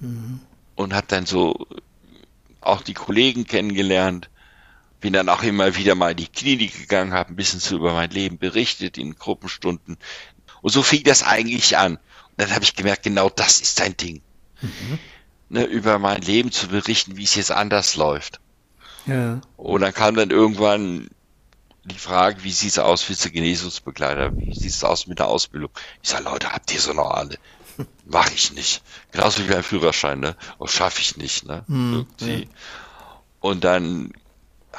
[0.00, 0.40] Mhm.
[0.74, 1.68] Und habe dann so
[2.60, 4.28] auch die Kollegen kennengelernt.
[5.00, 7.92] Bin dann auch immer wieder mal in die Klinik gegangen, habe ein bisschen so über
[7.92, 9.98] mein Leben berichtet in Gruppenstunden.
[10.62, 11.96] Und so fing das eigentlich an.
[11.96, 12.00] Und
[12.36, 14.22] dann habe ich gemerkt, genau das ist ein Ding.
[14.60, 14.98] Mhm.
[15.48, 18.40] Ne, über mein Leben zu berichten, wie es jetzt anders läuft.
[19.06, 19.40] Ja.
[19.56, 21.08] Und dann kam dann irgendwann
[21.84, 24.36] die Frage, wie sieht's aus mit der Genesungsbegleiter?
[24.36, 25.70] Wie sieht's aus mit der Ausbildung?
[26.02, 27.36] Ich sage, Leute, habt ihr so noch alle?
[28.04, 28.82] Mach ich nicht.
[29.12, 30.36] Genauso wie beim Führerschein, ne?
[30.58, 31.64] Und schaffe ich nicht, ne?
[31.68, 32.40] Hm, ja.
[33.40, 34.12] Und dann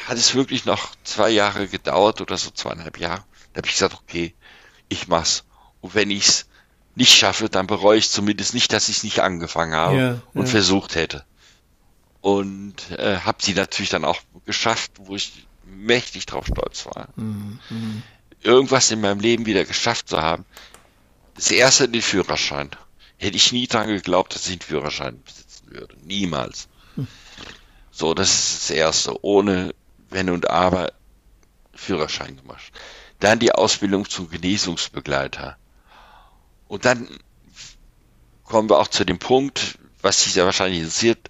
[0.06, 3.24] hat es wirklich noch zwei Jahre gedauert oder so zweieinhalb Jahre.
[3.54, 4.34] Da habe ich gesagt, okay,
[4.90, 5.44] ich mach's.
[5.82, 6.48] Und wenn ich's
[6.96, 10.46] nicht schaffe, dann bereue ich zumindest nicht, dass ich es nicht angefangen habe ja, und
[10.46, 10.52] ja.
[10.52, 11.26] versucht hätte
[12.28, 17.08] und äh, habe sie natürlich dann auch geschafft, wo ich mächtig drauf stolz war.
[17.16, 17.60] Mhm.
[18.42, 20.44] Irgendwas in meinem Leben wieder geschafft zu haben.
[21.36, 22.70] Das erste den Führerschein.
[23.18, 25.96] hätte ich nie dran geglaubt, dass ich einen Führerschein besitzen würde.
[26.04, 26.68] Niemals.
[26.96, 27.08] Hm.
[27.92, 29.24] So, das ist das Erste.
[29.24, 29.74] Ohne
[30.10, 30.92] Wenn und Aber
[31.74, 32.72] Führerschein gemacht.
[33.20, 35.58] Dann die Ausbildung zum Genesungsbegleiter.
[36.68, 37.08] Und dann
[38.44, 41.30] kommen wir auch zu dem Punkt, was dich sehr wahrscheinlich interessiert.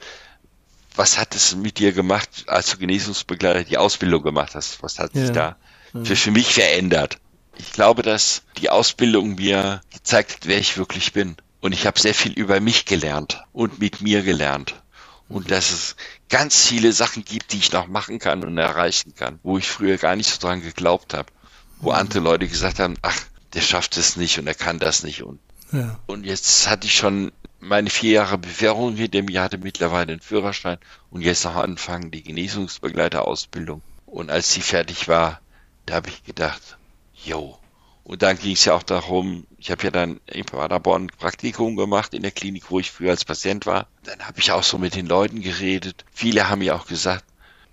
[0.96, 4.82] Was hat es mit dir gemacht, als du Genesungsbegleiter die Ausbildung gemacht hast?
[4.82, 5.22] Was hat ja.
[5.22, 5.56] sich da
[6.04, 7.20] für, für mich verändert?
[7.58, 11.38] Ich glaube, dass die Ausbildung mir gezeigt hat, wer ich wirklich bin.
[11.60, 14.76] Und ich habe sehr viel über mich gelernt und mit mir gelernt.
[15.30, 15.96] Und dass es
[16.30, 19.98] ganz viele Sachen gibt, die ich noch machen kann und erreichen kann, wo ich früher
[19.98, 21.32] gar nicht so dran geglaubt habe.
[21.80, 21.98] Wo mhm.
[21.98, 23.20] andere Leute gesagt haben, ach,
[23.54, 25.24] der schafft es nicht und er kann das nicht.
[25.24, 25.40] Und,
[25.72, 26.00] ja.
[26.06, 30.78] und jetzt hatte ich schon meine vier Jahre Bewährung hinter mir, hatte mittlerweile den Führerschein
[31.10, 33.82] und jetzt noch anfangen die Genesungsbegleiterausbildung.
[34.06, 35.42] Und als sie fertig war,
[35.86, 36.78] da habe ich gedacht,
[37.14, 37.60] yo.
[38.08, 42.14] Und dann ging es ja auch darum, ich habe ja dann in Paderborn Praktikum gemacht
[42.14, 43.88] in der Klinik, wo ich früher als Patient war.
[44.06, 46.06] Dann habe ich auch so mit den Leuten geredet.
[46.14, 47.26] Viele haben mir auch gesagt,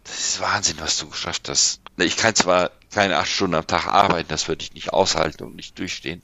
[0.02, 1.82] das ist Wahnsinn, was du geschafft hast.
[1.98, 5.54] Ich kann zwar keine acht Stunden am Tag arbeiten, das würde ich nicht aushalten und
[5.54, 6.20] nicht durchstehen.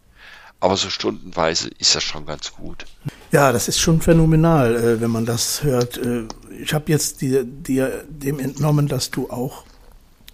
[0.59, 2.87] Aber so stundenweise ist das schon ganz gut.
[3.31, 5.99] Ja, das ist schon phänomenal, äh, wenn man das hört.
[5.99, 6.25] Äh,
[6.61, 9.63] ich habe jetzt dir, dir dem entnommen, dass du auch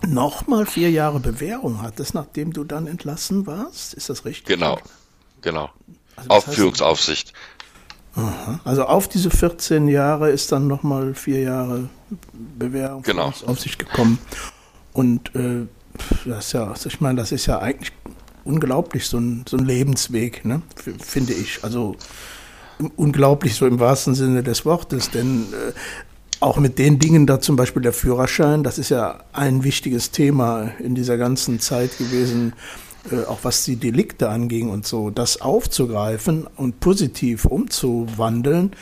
[0.04, 3.94] nochmal vier Jahre Bewährung hattest, nachdem du dann entlassen warst.
[3.94, 4.46] Ist das richtig?
[4.46, 4.78] Genau,
[5.42, 5.70] genau.
[6.16, 7.32] Also Aufführungsaufsicht.
[8.14, 8.60] Aha.
[8.64, 11.88] Also auf diese 14 Jahre ist dann nochmal vier Jahre
[12.32, 13.32] Bewährung genau.
[13.46, 14.18] auf sich gekommen.
[14.92, 15.66] Und äh,
[16.24, 17.92] das ist ja, ich meine, das ist ja eigentlich
[18.44, 20.62] unglaublich, so ein, so ein Lebensweg, ne?
[20.98, 21.62] finde ich.
[21.62, 21.96] Also
[22.96, 25.72] unglaublich so im wahrsten Sinne des Wortes, denn äh,
[26.40, 30.70] auch mit den Dingen da zum Beispiel der Führerschein, das ist ja ein wichtiges Thema
[30.78, 32.52] in dieser ganzen Zeit gewesen,
[33.10, 38.72] äh, auch was die Delikte anging und so, das aufzugreifen und positiv umzuwandeln,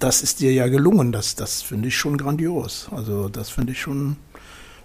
[0.00, 1.12] das ist dir ja gelungen.
[1.12, 2.88] Das, das finde ich schon grandios.
[2.90, 4.16] Also das finde ich schon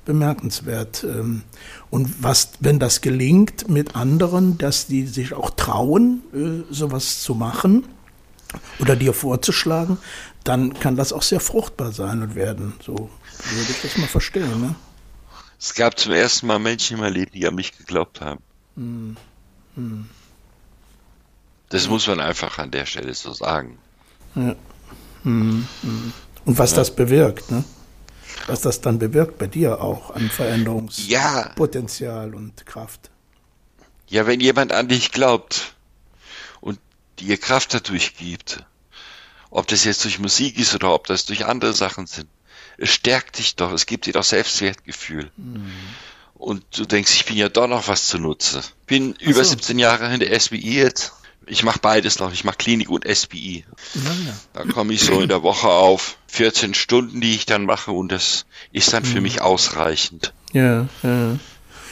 [0.06, 1.04] bemerkenswert.
[1.04, 1.44] Ähm,
[1.90, 7.36] und was, wenn das gelingt mit anderen, dass die sich auch trauen, äh, sowas zu
[7.36, 7.86] machen
[8.80, 9.98] oder dir vorzuschlagen,
[10.50, 12.74] dann kann das auch sehr fruchtbar sein und werden.
[12.84, 14.60] So würde ich das mal verstehen.
[14.60, 14.74] Ne?
[15.60, 18.42] Es gab zum ersten Mal Menschen in meinem Leben, die an mich geglaubt haben.
[18.76, 19.16] Hm.
[19.76, 20.10] Hm.
[21.70, 23.78] Das muss man einfach an der Stelle so sagen.
[24.34, 24.56] Ja.
[25.22, 25.68] Hm.
[26.46, 26.78] Und was ja.
[26.78, 27.64] das bewirkt, ne?
[28.48, 32.36] Was das dann bewirkt bei dir auch an Veränderungspotenzial ja.
[32.36, 33.12] und Kraft.
[34.08, 35.76] Ja, wenn jemand an dich glaubt
[36.60, 36.80] und
[37.20, 38.66] dir Kraft dadurch gibt,
[39.52, 42.28] ob das jetzt durch Musik ist oder ob das durch andere Sachen sind.
[42.78, 45.32] Es stärkt dich doch, es gibt dir doch Selbstwertgefühl.
[45.36, 45.72] Mhm.
[46.36, 48.62] Und du denkst, ich bin ja doch noch was zunutze.
[48.88, 49.26] Bin so.
[49.26, 51.14] über 17 Jahre in der SBI jetzt.
[51.46, 52.32] Ich mache beides noch.
[52.32, 53.66] Ich mache Klinik und SBI.
[53.96, 54.34] Ja, ja.
[54.54, 58.12] Da komme ich so in der Woche auf 14 Stunden, die ich dann mache und
[58.12, 59.08] das ist dann mhm.
[59.08, 60.34] für mich ausreichend.
[60.54, 61.38] Ja, ja.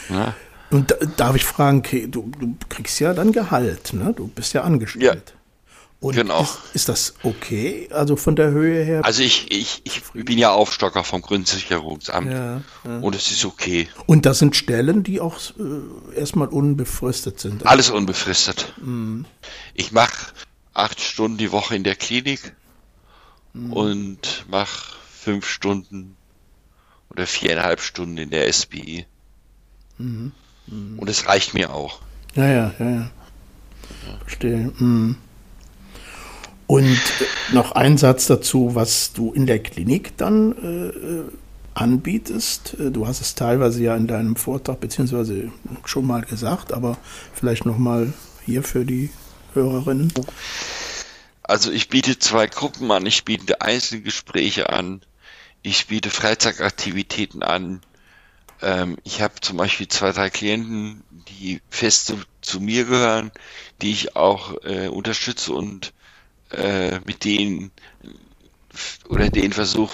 [0.09, 0.35] ja.
[0.69, 4.13] Und darf ich fragen, du, du kriegst ja dann Gehalt, ne?
[4.15, 5.33] Du bist ja angestellt.
[5.33, 5.36] Ja.
[5.99, 6.41] Und genau.
[6.41, 7.89] Ist, ist, das okay?
[7.91, 9.03] Also von der Höhe her?
[9.03, 12.97] Also ich, ich, ich bin ja Aufstocker vom Grundsicherungsamt ja, ja.
[12.99, 13.87] und es ist okay.
[14.05, 17.65] Und das sind Stellen, die auch äh, erstmal unbefristet sind.
[17.65, 18.73] Alles unbefristet.
[18.79, 19.25] Mhm.
[19.73, 20.33] Ich mache
[20.75, 22.53] acht Stunden die Woche in der Klinik
[23.53, 23.73] mhm.
[23.73, 26.15] und mache fünf Stunden
[27.09, 29.07] oder viereinhalb Stunden in der SBI.
[29.97, 30.31] Mhm.
[30.67, 30.99] mhm.
[30.99, 32.01] Und es reicht mir auch.
[32.35, 33.11] Ja, ja, ja, ja.
[34.19, 34.71] Verstehe.
[34.77, 35.17] Mhm.
[36.67, 37.01] Und
[37.53, 41.31] noch ein Satz dazu, was du in der Klinik dann äh,
[41.73, 42.75] anbietest.
[42.77, 45.51] Du hast es teilweise ja in deinem Vortrag beziehungsweise
[45.85, 46.97] schon mal gesagt, aber
[47.33, 48.11] vielleicht noch mal
[48.45, 49.09] hier für die
[49.53, 50.11] Hörerinnen.
[51.43, 53.05] Also ich biete zwei Gruppen an.
[53.05, 55.01] Ich biete Einzelgespräche an.
[55.61, 57.81] Ich biete Freizeitaktivitäten an.
[58.61, 63.31] Ähm, ich habe zum Beispiel zwei, drei Klienten, die fest zu, zu mir gehören,
[63.81, 65.93] die ich auch äh, unterstütze und
[66.51, 67.71] äh, mit denen
[69.09, 69.91] oder den Versuch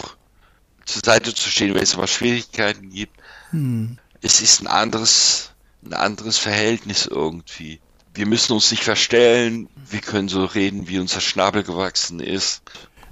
[0.86, 3.16] zur Seite zu stehen, wenn es mal Schwierigkeiten gibt.
[3.52, 3.98] Hm.
[4.22, 5.52] Es ist ein anderes,
[5.86, 7.80] ein anderes Verhältnis irgendwie.
[8.13, 12.62] Wir müssen uns nicht verstellen, wir können so reden, wie unser Schnabel gewachsen ist.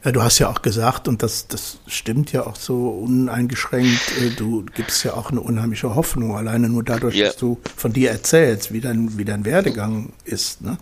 [0.04, 4.32] Ja, du hast ja auch gesagt, und das, das stimmt ja auch so uneingeschränkt, äh,
[4.32, 7.28] du gibst ja auch eine unheimliche Hoffnung, alleine nur dadurch, ja.
[7.28, 10.62] dass du von dir erzählst, wie dein, wie dein Werdegang ist.
[10.62, 10.78] Ne?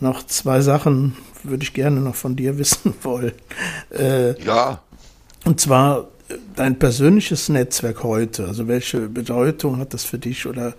[0.00, 3.32] Noch zwei Sachen würde ich gerne noch von dir wissen wollen.
[3.90, 4.82] Äh, ja.
[5.44, 6.08] Und zwar
[6.56, 8.46] dein persönliches Netzwerk heute.
[8.46, 10.74] Also welche Bedeutung hat das für dich oder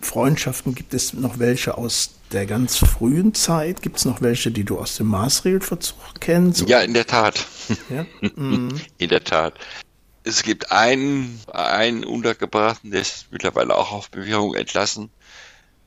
[0.00, 3.82] Freundschaften, gibt es noch welche aus der ganz frühen Zeit?
[3.82, 6.68] Gibt es noch welche, die du aus dem Maßregelverzug kennst?
[6.68, 7.46] Ja, in der Tat.
[7.90, 8.06] Ja?
[8.36, 8.80] Mhm.
[8.98, 9.54] In der Tat.
[10.24, 15.10] Es gibt einen, einen Untergebrachten, der ist mittlerweile auch auf Bewährung entlassen.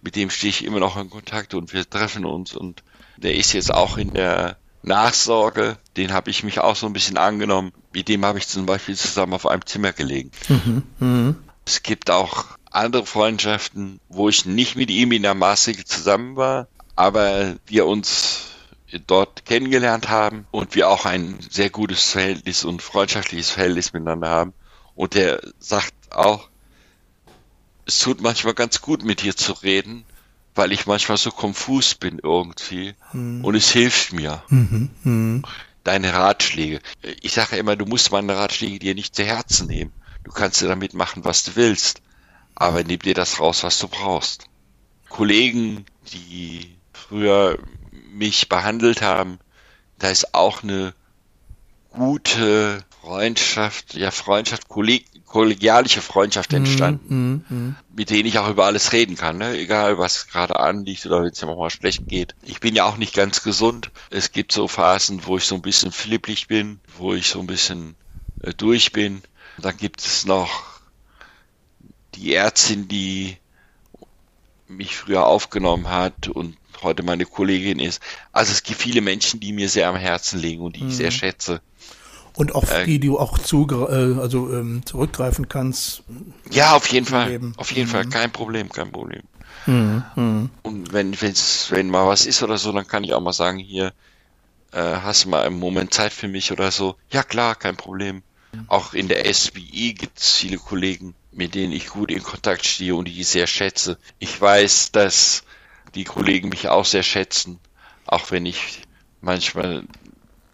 [0.02, 2.84] Mit dem stehe ich immer noch in Kontakt und wir treffen uns und
[3.18, 5.78] der ist jetzt auch in der Nachsorge.
[5.98, 7.72] Den habe ich mich auch so ein bisschen angenommen.
[7.94, 10.32] Mit dem habe ich zum Beispiel zusammen auf einem Zimmer gelegen.
[10.50, 10.84] Mhm.
[11.00, 11.36] Mhm.
[11.66, 16.68] Es gibt auch andere Freundschaften, wo ich nicht mit ihm in der Maßregel zusammen war,
[16.96, 18.48] aber wir uns
[19.08, 24.54] dort kennengelernt haben und wir auch ein sehr gutes Verhältnis und freundschaftliches Verhältnis miteinander haben.
[24.96, 26.50] Und der sagt auch,
[27.92, 30.06] es tut manchmal ganz gut mit dir zu reden,
[30.56, 33.44] weil ich manchmal so konfus bin irgendwie Hm.
[33.44, 34.44] und es hilft mir.
[34.48, 34.90] Mhm.
[35.04, 35.44] Mhm.
[35.84, 36.80] Deine Ratschläge.
[37.22, 39.92] Ich sage immer, du musst meine Ratschläge dir nicht zu Herzen nehmen.
[40.24, 42.02] Du kannst dir damit machen, was du willst.
[42.56, 44.46] Aber nimm dir das raus, was du brauchst.
[45.10, 47.58] Kollegen, die früher
[47.92, 49.40] mich behandelt haben,
[49.98, 50.94] da ist auch eine
[51.90, 57.58] gute Freundschaft, ja Freundschaft, kolleg kollegialische Freundschaft entstanden, Mhm.
[57.58, 57.76] Mhm.
[57.96, 59.58] mit denen ich auch über alles reden kann, ne?
[59.58, 62.36] egal was gerade anliegt oder wenn es mir mal schlecht geht.
[62.44, 63.91] Ich bin ja auch nicht ganz gesund.
[64.10, 67.48] Es gibt so Phasen, wo ich so ein bisschen flipplig bin, wo ich so ein
[67.48, 67.96] bisschen
[68.44, 69.22] äh, durch bin.
[69.58, 70.63] Dann gibt es noch
[72.15, 73.38] die Ärztin, die
[74.67, 78.02] mich früher aufgenommen hat und heute meine Kollegin ist.
[78.32, 81.12] Also es gibt viele Menschen, die mir sehr am Herzen liegen und die ich sehr
[81.12, 81.62] schätze.
[82.36, 86.04] Und auf Äh, die du auch zugre äh, also, ähm, zurückgreifen kannst.
[86.50, 87.30] Ja, auf jeden Fall.
[87.30, 87.54] Leben.
[87.58, 89.24] Auf jeden Fall, kein Problem, kein Problem.
[89.65, 90.04] Mhm.
[90.15, 90.50] Mhm.
[90.63, 93.60] Und wenn, wenn's, wenn mal was ist oder so, dann kann ich auch mal sagen,
[93.60, 93.94] hier,
[94.72, 96.96] äh, hast du mal einen Moment Zeit für mich oder so?
[97.12, 98.24] Ja klar, kein Problem.
[98.67, 102.96] Auch in der SBI gibt es viele Kollegen, mit denen ich gut in Kontakt stehe
[102.96, 103.98] und die ich sehr schätze.
[104.20, 105.44] Ich weiß, dass
[105.96, 107.60] die Kollegen mich auch sehr schätzen,
[108.06, 108.82] auch wenn ich
[109.22, 109.84] manchmal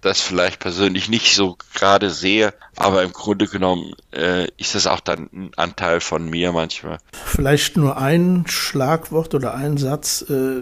[0.01, 4.99] das vielleicht persönlich nicht so gerade sehe, aber im Grunde genommen äh, ist das auch
[4.99, 6.99] dann ein Anteil von mir manchmal.
[7.11, 10.25] Vielleicht nur ein Schlagwort oder ein Satz.
[10.29, 10.61] Äh,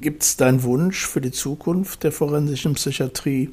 [0.00, 3.50] Gibt es deinen Wunsch für die Zukunft der forensischen Psychiatrie?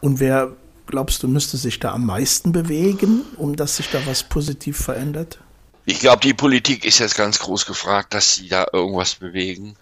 [0.00, 0.52] Und wer,
[0.86, 5.38] glaubst du, müsste sich da am meisten bewegen, um dass sich da was positiv verändert?
[5.84, 9.76] Ich glaube, die Politik ist jetzt ganz groß gefragt, dass sie da irgendwas bewegen.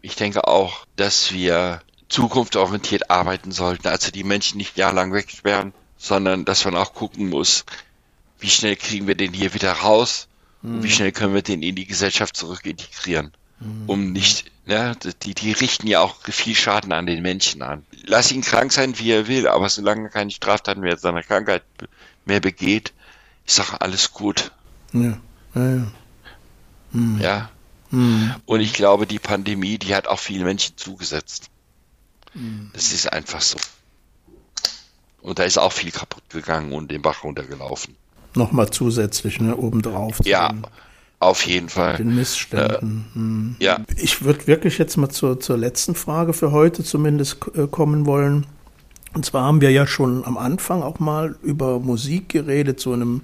[0.00, 6.44] Ich denke auch, dass wir zukunftsorientiert arbeiten sollten, also die Menschen nicht jahrelang wegsperren, sondern
[6.44, 7.64] dass man auch gucken muss,
[8.38, 10.28] wie schnell kriegen wir den hier wieder raus
[10.62, 13.32] und wie schnell können wir den in die Gesellschaft zurück integrieren.
[13.86, 17.84] Um nicht, ne, die, die richten ja auch viel Schaden an den Menschen an.
[18.04, 21.62] Lass ihn krank sein, wie er will, aber solange er keine Straftaten mehr seiner Krankheit
[22.24, 22.94] mehr begeht,
[23.46, 24.52] ist doch alles gut.
[24.92, 25.18] Ja,
[25.54, 25.86] ja, ja.
[27.20, 27.50] Ja.
[27.90, 28.34] Hm.
[28.46, 31.50] Und ich glaube, die Pandemie, die hat auch vielen Menschen zugesetzt.
[32.72, 33.58] Das ist einfach so.
[35.22, 37.96] Und da ist auch viel kaputt gegangen und den Bach runtergelaufen.
[38.34, 40.18] Nochmal zusätzlich, ne, obendrauf.
[40.18, 40.54] zu Ja,
[41.18, 41.96] auf jeden Fall.
[41.96, 43.06] den Missständen.
[43.12, 43.56] Hm.
[43.58, 48.06] Ja, Ich würde wirklich jetzt mal zur, zur letzten Frage für heute zumindest äh, kommen
[48.06, 48.46] wollen.
[49.12, 53.22] Und zwar haben wir ja schon am Anfang auch mal über Musik geredet, so einem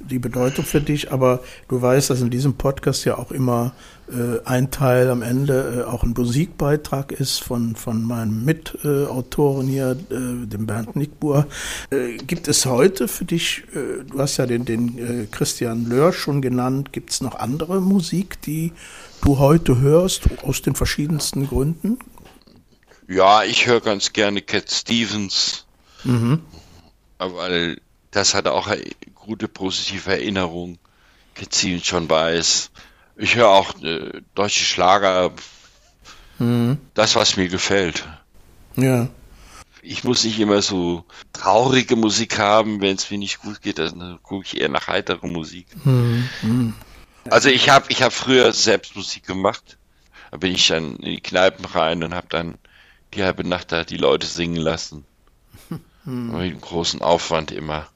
[0.00, 3.72] die Bedeutung für dich, aber du weißt, dass in diesem Podcast ja auch immer
[4.10, 9.92] äh, ein Teil am Ende äh, auch ein Musikbeitrag ist von, von meinem Mitautoren hier,
[10.10, 11.46] äh, dem Bernd Nickbuhr.
[11.90, 16.42] Äh, gibt es heute für dich, äh, du hast ja den, den Christian Löhr schon
[16.42, 18.72] genannt, gibt es noch andere Musik, die
[19.22, 21.98] du heute hörst, aus den verschiedensten Gründen?
[23.08, 25.66] ja, ich höre ganz gerne Cat Stevens,
[26.04, 26.40] Mhm.
[27.18, 27.80] weil
[28.10, 28.68] das hat auch
[29.24, 30.78] gute positive Erinnerung.
[31.50, 32.70] Stevens schon weiß.
[33.16, 35.32] Ich höre auch äh, deutsche Schlager,
[36.38, 36.78] Mhm.
[36.94, 38.04] das was mir gefällt.
[38.76, 39.08] Ja.
[39.82, 44.18] ich muss nicht immer so traurige Musik haben, wenn es mir nicht gut geht, dann
[44.22, 45.66] gucke ich eher nach heitere Musik.
[45.84, 46.28] Mhm.
[46.42, 46.74] Mhm.
[47.30, 49.78] Also ich habe ich hab früher selbst Musik gemacht.
[50.30, 52.58] Da bin ich dann in die Kneipen rein und habe dann
[53.14, 55.04] die halbe Nacht da die Leute singen lassen.
[56.04, 57.86] Mit einem großen Aufwand immer.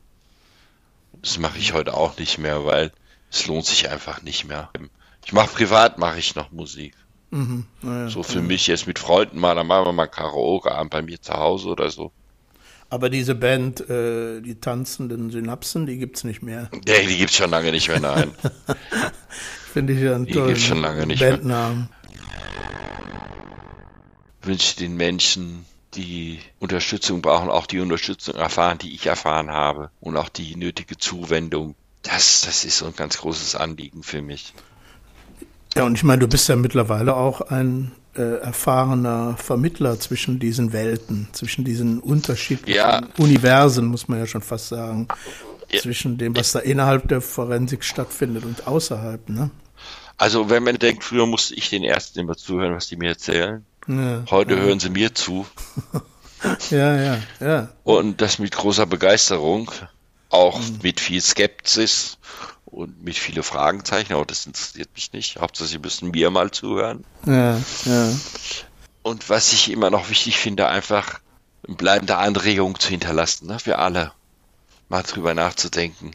[1.22, 2.92] Das mache ich heute auch nicht mehr, weil
[3.30, 4.70] es lohnt sich einfach nicht mehr.
[5.24, 6.94] Ich mache privat, mache ich noch Musik.
[7.30, 7.66] Mhm.
[7.82, 11.20] Ja, So für mich jetzt mit Freunden mal, dann machen wir mal Karaoke-Abend bei mir
[11.20, 12.12] zu Hause oder so.
[12.90, 16.70] Aber diese Band, äh, die tanzenden Synapsen, die gibt's nicht mehr.
[16.86, 18.32] Nee, die gibt's schon lange nicht mehr, nein.
[19.72, 21.32] Finde ich ja einen Die tollen gibt's schon lange nicht mehr.
[21.32, 21.90] Bandnamen.
[24.42, 30.16] wünsche den Menschen, die Unterstützung brauchen, auch die Unterstützung erfahren, die ich erfahren habe und
[30.16, 31.74] auch die nötige Zuwendung.
[32.03, 34.53] Das, das ist so ein ganz großes Anliegen für mich.
[35.74, 40.72] Ja, und ich meine, du bist ja mittlerweile auch ein äh, erfahrener Vermittler zwischen diesen
[40.72, 43.03] Welten, zwischen diesen unterschiedlichen ja.
[43.16, 45.09] Universen, muss man ja schon fast sagen,
[45.70, 45.80] ja.
[45.80, 49.28] zwischen dem, was da innerhalb der Forensik stattfindet und außerhalb.
[49.28, 49.51] Ne?
[50.16, 53.64] Also wenn man denkt, früher musste ich den Ersten immer zuhören, was die mir erzählen.
[53.89, 55.47] Ja, Heute hören sie mir zu.
[56.70, 57.68] ja, ja, ja.
[57.84, 59.70] Und das mit großer Begeisterung,
[60.28, 60.80] auch mhm.
[60.82, 62.18] mit viel Skepsis
[62.66, 65.39] und mit viele Fragenzeichen, aber das interessiert mich nicht.
[65.41, 67.05] Hauptsache, Sie müssen mir mal zuhören.
[67.24, 68.12] Ja, ja.
[69.03, 71.20] Und was ich immer noch wichtig finde, einfach
[71.66, 74.12] eine bleibende Anregung zu hinterlassen, ne, für alle.
[74.91, 76.11] Mal drüber nachzudenken.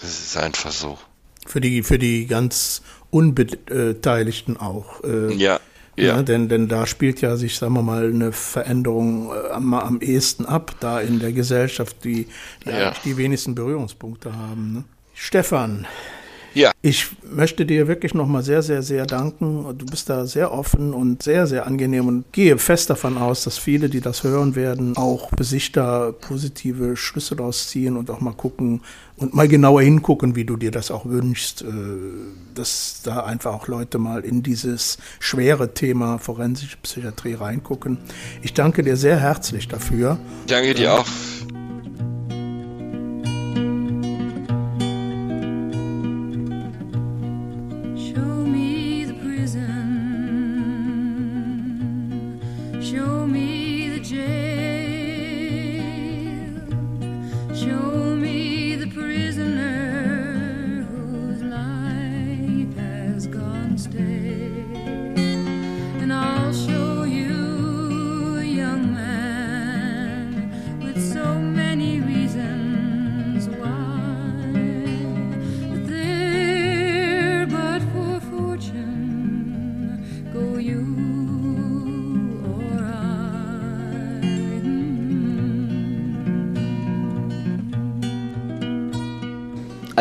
[0.00, 0.98] Das ist einfach so.
[1.46, 5.04] Für die, für die ganz Unbeteiligten auch.
[5.04, 5.60] Äh, ja.
[5.96, 6.16] Ja.
[6.16, 6.22] ja.
[6.22, 10.44] denn, denn da spielt ja sich, sagen wir mal, eine Veränderung äh, am, am ehesten
[10.46, 12.26] ab, da in der Gesellschaft, die,
[12.64, 12.94] die ja.
[13.04, 14.72] die wenigsten Berührungspunkte haben.
[14.74, 14.84] Ne?
[15.14, 15.86] Stefan,
[16.56, 16.72] ja.
[16.80, 19.76] Ich möchte dir wirklich nochmal sehr, sehr, sehr danken.
[19.76, 23.58] Du bist da sehr offen und sehr, sehr angenehm und gehe fest davon aus, dass
[23.58, 28.20] viele, die das hören werden, auch für sich da positive Schlüsse daraus ziehen und auch
[28.20, 28.80] mal gucken
[29.16, 31.66] und mal genauer hingucken, wie du dir das auch wünschst, äh,
[32.54, 37.98] dass da einfach auch Leute mal in dieses schwere Thema forensische Psychiatrie reingucken.
[38.42, 40.18] Ich danke dir sehr herzlich dafür.
[40.46, 41.06] Danke dir auch.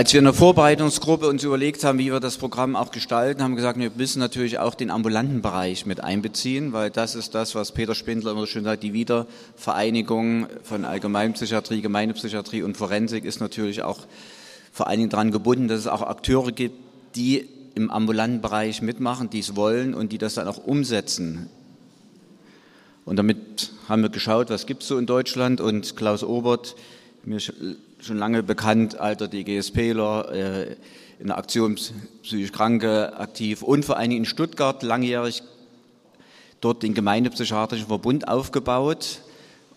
[0.06, 3.54] Als wir in der Vorbereitungsgruppe uns überlegt haben, wie wir das Programm auch gestalten, haben
[3.54, 7.56] wir gesagt, wir müssen natürlich auch den ambulanten Bereich mit einbeziehen, weil das ist das,
[7.56, 13.82] was Peter Spindler immer schon sagt, die Wiedervereinigung von Allgemeinpsychiatrie, Gemeindepsychiatrie und Forensik ist natürlich
[13.82, 13.98] auch
[14.72, 16.76] vor allen Dingen daran gebunden, dass es auch Akteure gibt,
[17.16, 21.50] die im ambulanten Bereich mitmachen, die es wollen und die das dann auch umsetzen.
[23.06, 26.76] Und damit haben wir geschaut, was gibt es so in Deutschland und Klaus Obert,
[27.24, 27.40] mir
[28.00, 30.76] schon lange bekannt, alter DGSPler, äh,
[31.20, 31.76] in der Aktion
[32.24, 35.44] psychisch Kranke aktiv und vor allen Dingen in Stuttgart langjährig
[36.62, 39.22] dort den Gemeindepsychiatrischen Verbund aufgebaut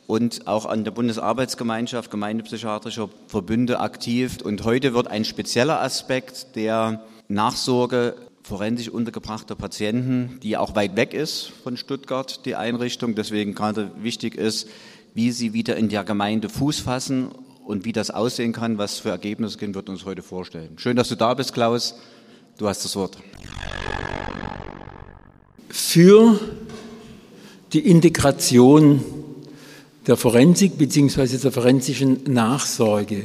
[0.07, 4.39] und auch an der Bundesarbeitsgemeinschaft Gemeindepsychiatrischer Verbünde aktiv.
[4.43, 11.13] Und heute wird ein spezieller Aspekt der Nachsorge forensisch untergebrachter Patienten, die auch weit weg
[11.13, 14.69] ist von Stuttgart, die Einrichtung, deswegen gerade wichtig ist,
[15.13, 17.29] wie sie wieder in der Gemeinde Fuß fassen
[17.69, 20.71] und wie das aussehen kann, was für Ergebnisse gehen, wird uns heute vorstellen.
[20.77, 21.97] Schön, dass du da bist, Klaus.
[22.57, 23.19] Du hast das Wort.
[25.69, 26.41] Für
[27.75, 29.05] die Integration
[30.07, 31.37] der Forensik bzw.
[31.37, 33.25] der forensischen Nachsorge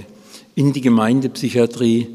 [0.56, 2.10] in die Gemeindepsychiatrie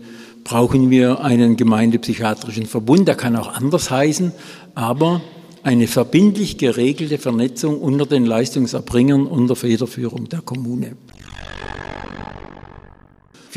[0.45, 3.09] brauchen wir einen gemeindepsychiatrischen Verbund.
[3.09, 4.33] Der kann auch anders heißen,
[4.75, 5.23] aber
[5.63, 10.95] eine verbindlich geregelte Vernetzung unter den Leistungserbringern unter Federführung der Kommune.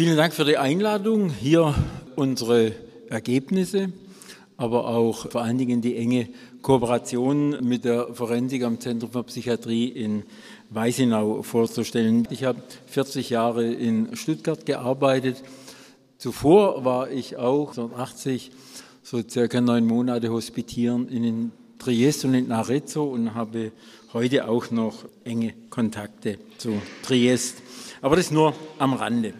[0.02, 1.76] Vielen Dank für die Einladung, hier
[2.16, 2.72] unsere
[3.08, 3.93] Ergebnisse,
[4.58, 6.28] aber auch vor allen Dingen die enge
[6.64, 10.24] Kooperation mit der Forensik am Zentrum für Psychiatrie in
[10.72, 12.28] Weißenau vorzustellen.
[12.32, 15.43] Ich habe 40 Jahre in Stuttgart gearbeitet.
[16.18, 18.49] Zuvor war ich auch 1980
[19.04, 23.72] so circa neun Monate hospitieren in Triest und in Arezzo und habe
[24.14, 27.62] heute auch noch enge Kontakte zu Triest.
[28.02, 29.36] Aber das nur am Rande.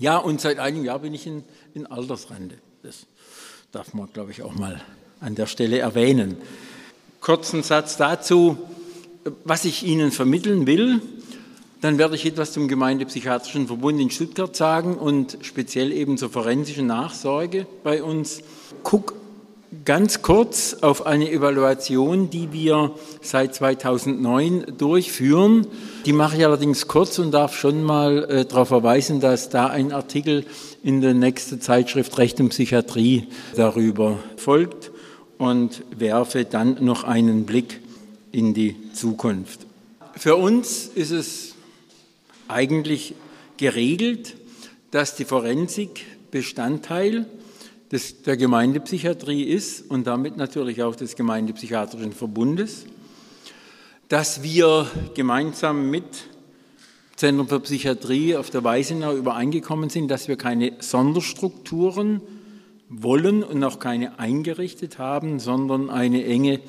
[0.00, 2.58] Ja, und seit einem Jahr bin ich in, in Altersrente.
[2.82, 3.06] Das
[3.72, 4.80] darf man, glaube ich, auch mal
[5.20, 6.36] an der Stelle erwähnen.
[7.20, 8.58] Kurzen Satz dazu,
[9.44, 11.00] was ich Ihnen vermitteln will.
[11.80, 16.86] Dann werde ich etwas zum Gemeindepsychiatrischen Verbund in Stuttgart sagen und speziell eben zur forensischen
[16.86, 18.40] Nachsorge bei uns.
[18.82, 19.14] Guck
[19.84, 25.66] ganz kurz auf eine Evaluation, die wir seit 2009 durchführen.
[26.06, 29.92] Die mache ich allerdings kurz und darf schon mal äh, darauf verweisen, dass da ein
[29.92, 30.44] Artikel
[30.82, 34.90] in der nächsten Zeitschrift Recht und Psychiatrie darüber folgt
[35.38, 37.80] und werfe dann noch einen Blick
[38.32, 39.60] in die Zukunft.
[40.16, 41.54] Für uns ist es
[42.48, 43.14] eigentlich
[43.56, 44.36] geregelt,
[44.90, 47.26] dass die Forensik Bestandteil
[47.94, 52.86] des, der Gemeindepsychiatrie ist und damit natürlich auch des Gemeindepsychiatrischen Verbundes,
[54.08, 56.04] dass wir gemeinsam mit
[57.14, 62.20] Zentrum für Psychiatrie auf der Weisenau übereingekommen sind, dass wir keine Sonderstrukturen
[62.88, 66.60] wollen und auch keine eingerichtet haben, sondern eine enge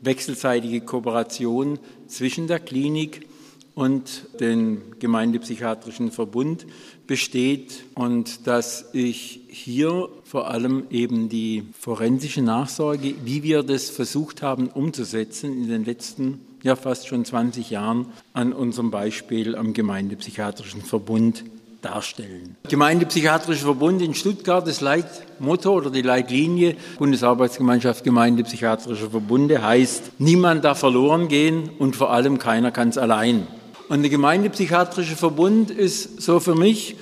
[0.00, 3.28] wechselseitige Kooperation zwischen der Klinik
[3.74, 6.66] und dem Gemeindepsychiatrischen Verbund
[7.06, 14.42] besteht und dass ich hier vor allem eben die forensische Nachsorge, wie wir das versucht
[14.42, 20.82] haben umzusetzen in den letzten ja fast schon 20 Jahren an unserem Beispiel am Gemeindepsychiatrischen
[20.82, 21.44] Verbund
[21.82, 22.56] darstellen.
[22.68, 30.80] Gemeindepsychiatrischer Verbund in Stuttgart, das Leitmotto oder die Leitlinie Bundesarbeitsgemeinschaft Gemeindepsychiatrischer Verbunde heißt, niemand darf
[30.80, 33.46] verloren gehen und vor allem keiner kann es allein.
[33.90, 36.94] Und der Gemeindepsychiatrische Verbund ist so für mich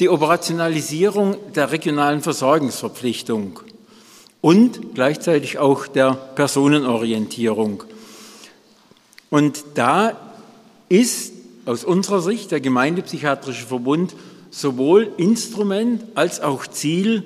[0.00, 3.60] die Operationalisierung der regionalen Versorgungsverpflichtung
[4.40, 7.84] und gleichzeitig auch der Personenorientierung.
[9.30, 10.16] Und da
[10.88, 11.32] ist
[11.64, 14.16] aus unserer Sicht der Gemeindepsychiatrische Verbund
[14.50, 17.22] sowohl Instrument als auch Ziel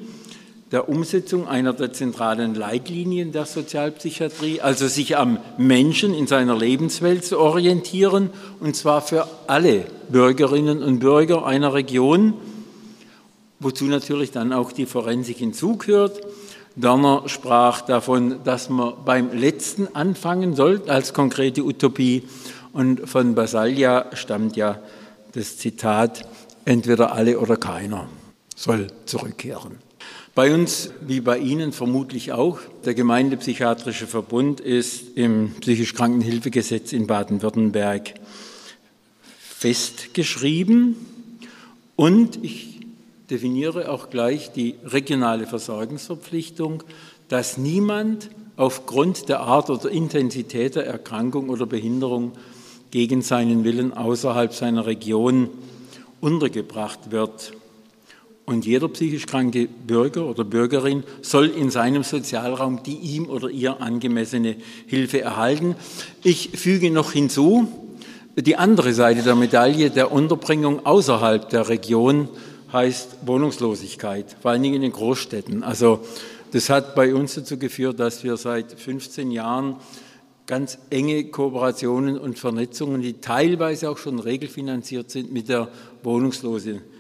[0.72, 7.24] der Umsetzung einer der zentralen Leitlinien der Sozialpsychiatrie, also sich am Menschen in seiner Lebenswelt
[7.24, 12.34] zu orientieren, und zwar für alle Bürgerinnen und Bürger einer Region,
[13.60, 16.20] wozu natürlich dann auch die Forensik hinzugehört.
[16.74, 22.24] Werner sprach davon, dass man beim letzten anfangen soll als konkrete Utopie.
[22.72, 24.80] Und von Basalia stammt ja
[25.32, 26.28] das Zitat,
[26.66, 28.08] entweder alle oder keiner
[28.54, 29.85] soll zurückkehren.
[30.36, 37.06] Bei uns, wie bei Ihnen vermutlich auch, der Gemeindepsychiatrische Verbund ist im psychisch Krankenhilfegesetz in
[37.06, 38.12] Baden-Württemberg
[39.38, 40.94] festgeschrieben
[41.96, 42.80] und ich
[43.30, 46.82] definiere auch gleich die regionale Versorgungsverpflichtung,
[47.28, 52.32] dass niemand aufgrund der Art oder Intensität der Erkrankung oder Behinderung
[52.90, 55.48] gegen seinen Willen außerhalb seiner Region
[56.20, 57.54] untergebracht wird.
[58.46, 63.82] Und jeder psychisch kranke Bürger oder Bürgerin soll in seinem Sozialraum die ihm oder ihr
[63.82, 64.54] angemessene
[64.86, 65.74] Hilfe erhalten.
[66.22, 67.66] Ich füge noch hinzu,
[68.36, 72.28] die andere Seite der Medaille der Unterbringung außerhalb der Region
[72.72, 75.64] heißt Wohnungslosigkeit, vor allen Dingen in den Großstädten.
[75.64, 76.00] Also
[76.52, 79.76] das hat bei uns dazu geführt, dass wir seit 15 Jahren
[80.46, 85.68] ganz enge Kooperationen und Vernetzungen, die teilweise auch schon regelfinanziert sind, mit der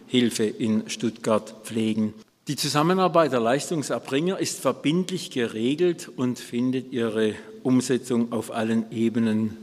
[0.06, 2.14] Wohnungslosenhilfe in Stuttgart pflegen.
[2.48, 9.56] Die Zusammenarbeit der Leistungserbringer ist verbindlich geregelt und findet ihre Umsetzung auf allen Ebenen,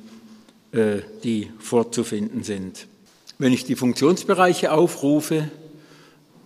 [0.74, 2.88] äh, die vorzufinden sind.
[3.38, 5.50] Wenn ich die Funktionsbereiche aufrufe,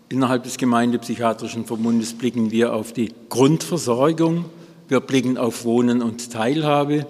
[0.10, 4.45] Innerhalb des Gemeindepsychiatrischen Verbundes blicken wir auf die Grundversorgung,
[4.88, 7.06] wir blicken auf Wohnen und Teilhabe,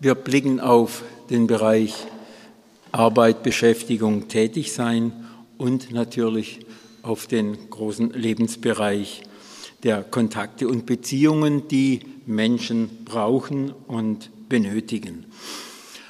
[0.00, 1.92] wir blicken auf den Bereich
[2.92, 5.23] Arbeit, Beschäftigung, Tätigsein
[5.58, 6.60] und natürlich
[7.02, 9.22] auf den großen Lebensbereich
[9.82, 15.26] der Kontakte und Beziehungen, die Menschen brauchen und benötigen.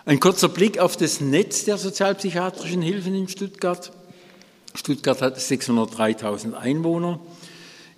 [0.07, 3.91] Ein kurzer Blick auf das Netz der sozialpsychiatrischen Hilfen in Stuttgart.
[4.75, 7.21] Stuttgart hat 603.000 Einwohner.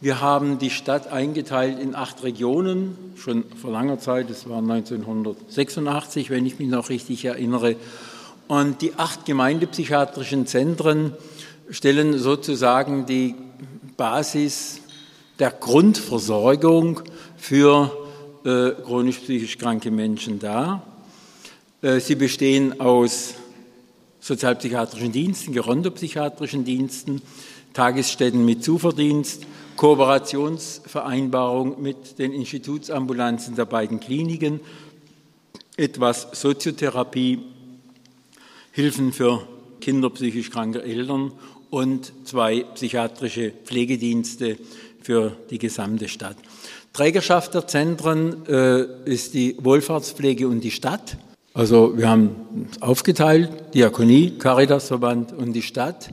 [0.01, 6.31] Wir haben die Stadt eingeteilt in acht Regionen, schon vor langer Zeit, das war 1986,
[6.31, 7.77] wenn ich mich noch richtig erinnere.
[8.47, 11.13] Und die acht gemeindepsychiatrischen Zentren
[11.71, 13.35] stellen sozusagen die
[13.97, 14.81] Basis
[15.39, 17.03] der Grundversorgung
[17.37, 17.91] für
[18.45, 20.83] äh, chronisch psychisch kranke Menschen dar.
[21.83, 23.35] Äh, sie bestehen aus
[24.21, 27.23] sozialpsychiatrischen Diensten, gerontopsychiatrischen Diensten,
[27.73, 29.43] Tagesstätten mit Zuverdienst,
[29.77, 34.61] Kooperationsvereinbarung mit den Institutsambulanzen der beiden Kliniken,
[35.77, 37.41] etwas Soziotherapie,
[38.73, 39.47] Hilfen für
[39.81, 41.33] Kinder psychisch kranker Eltern
[41.71, 44.59] und zwei psychiatrische Pflegedienste
[45.03, 46.37] für die gesamte Stadt.
[46.93, 51.19] Trägerschaft der Zentren äh, ist die Wohlfahrtspflege und die Stadt.
[51.53, 56.11] Also wir haben aufgeteilt, Diakonie, Caritasverband und die Stadt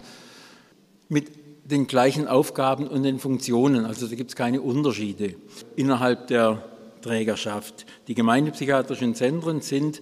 [1.09, 1.31] mit
[1.65, 3.85] den gleichen Aufgaben und den Funktionen.
[3.85, 5.35] Also da gibt es keine Unterschiede
[5.75, 6.63] innerhalb der
[7.01, 7.85] Trägerschaft.
[8.07, 10.01] Die gemeindepsychiatrischen Zentren sind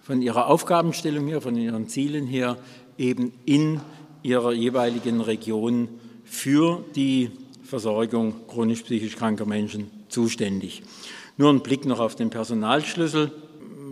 [0.00, 2.56] von ihrer Aufgabenstellung her, von ihren Zielen her
[2.96, 3.80] eben in
[4.28, 5.88] ihrer jeweiligen Region
[6.24, 7.30] für die
[7.64, 10.82] Versorgung chronisch psychisch kranker Menschen zuständig.
[11.36, 13.30] Nur ein Blick noch auf den Personalschlüssel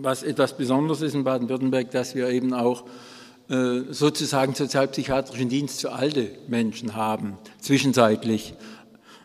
[0.03, 2.85] was etwas Besonderes ist in Baden-Württemberg, dass wir eben auch
[3.49, 8.53] äh, sozusagen sozialpsychiatrischen Dienst für alte Menschen haben, zwischenzeitlich.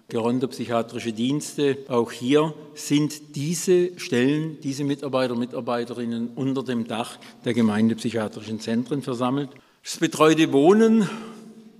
[0.08, 1.78] gerontopsychiatrische Dienste.
[1.88, 9.48] Auch hier sind diese Stellen, diese Mitarbeiter, Mitarbeiterinnen unter dem Dach der gemeindepsychiatrischen Zentren versammelt.
[9.84, 11.08] Das betreute Wohnen,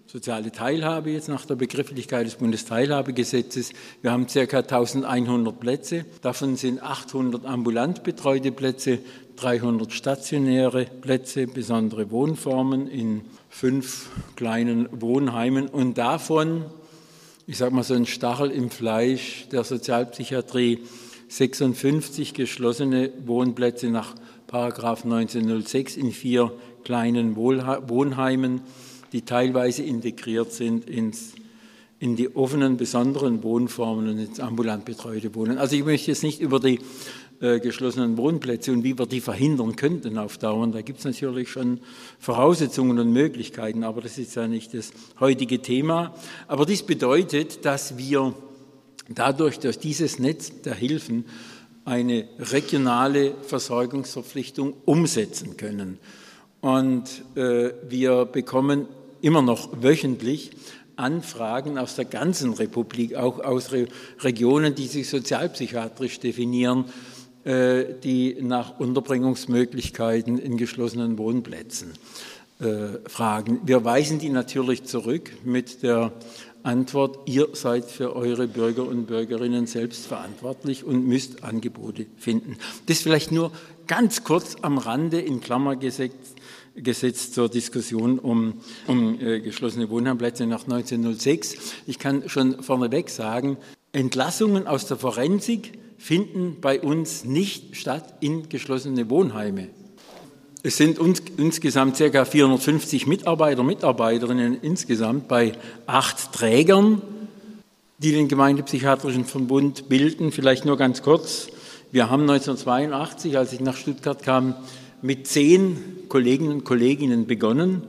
[0.09, 3.71] soziale Teilhabe jetzt nach der Begrifflichkeit des Bundesteilhabegesetzes.
[4.01, 4.41] Wir haben ca.
[4.41, 6.05] 1100 Plätze.
[6.21, 8.99] Davon sind 800 ambulant betreute Plätze,
[9.37, 16.65] 300 stationäre Plätze, besondere Wohnformen in fünf kleinen Wohnheimen und davon,
[17.47, 20.81] ich sage mal so ein Stachel im Fleisch der Sozialpsychiatrie,
[21.29, 24.17] 56 geschlossene Wohnplätze nach
[24.53, 26.53] Paragraph 1906 in vier
[26.85, 28.61] kleinen Wohnheimen,
[29.15, 31.33] die teilweise integriert sind ins,
[31.99, 35.57] in die offenen, besonderen Wohnformen und ins ambulant betreute Wohnen.
[35.57, 36.81] Also ich möchte jetzt nicht über die
[37.41, 40.67] äh, geschlossenen Wohnplätze und wie wir die verhindern könnten auf Dauer.
[40.67, 41.81] Da gibt es natürlich schon
[42.19, 46.15] Voraussetzungen und Möglichkeiten, aber das ist ja nicht das heutige Thema.
[46.47, 48.35] Aber dies bedeutet, dass wir
[49.09, 51.25] dadurch, durch dieses Netz der Hilfen,
[51.85, 55.99] eine regionale Versorgungsverpflichtung umsetzen können.
[56.61, 58.87] Und äh, wir bekommen
[59.21, 60.53] immer noch wöchentlich
[60.97, 63.87] Anfragen aus der ganzen Republik, auch aus Re
[64.21, 66.85] Regionen, die sich sozialpsychiatrisch definieren,
[67.45, 71.95] äh, die nach Unterbringungsmöglichkeiten in geschlossenen Wohnplätzen
[72.61, 73.61] äh, fragen.
[73.65, 76.13] Wir weisen die natürlich zurück mit der
[76.63, 82.57] Antwort, ihr seid für eure Bürger und Bürgerinnen selbst verantwortlich und müsst Angebote finden.
[82.87, 83.53] Das vielleicht nur
[83.87, 86.37] ganz kurz am Rande in Klammer gesetzt,
[86.75, 91.57] gesetzt zur Diskussion um, um äh, geschlossene Wohnheimplätze nach 1906.
[91.87, 93.57] Ich kann schon vorneweg sagen,
[93.93, 99.69] Entlassungen aus der Forensik finden bei uns nicht statt in geschlossene Wohnheime.
[100.65, 102.25] Es sind uns, insgesamt ca.
[102.25, 105.55] 450 Mitarbeiter, Mitarbeiterinnen insgesamt bei
[105.87, 107.03] acht Trägern,
[107.99, 110.31] die den Gemeindepsychiatrischen Verbund bilden.
[110.31, 111.49] Vielleicht nur ganz kurz.
[111.91, 114.55] Wir haben 1982, als ich nach Stuttgart kam,
[115.03, 117.83] mit zehn Kolleginnen und Kolleginnen begonnen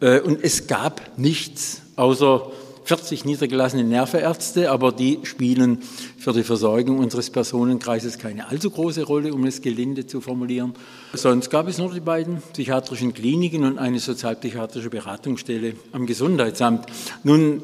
[0.00, 2.50] äh, und es gab nichts außer
[2.84, 5.78] 40 niedergelassene Nervenärzte, aber die spielen
[6.18, 10.74] für die Versorgung unseres Personenkreises keine allzu große Rolle, um es gelinde zu formulieren.
[11.12, 16.86] Sonst gab es nur die beiden psychiatrischen Kliniken und eine sozialpsychiatrische Beratungsstelle am Gesundheitsamt.
[17.24, 17.62] Nun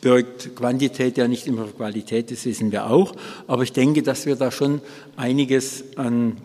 [0.00, 3.14] birgt Quantität ja nicht immer Qualität, das wissen wir auch,
[3.46, 4.80] aber ich denke, dass wir da schon
[5.16, 6.38] einiges an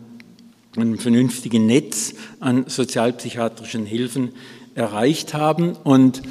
[0.76, 4.32] einem vernünftigen Netz an sozialpsychiatrischen Hilfen
[4.76, 6.22] erreicht haben und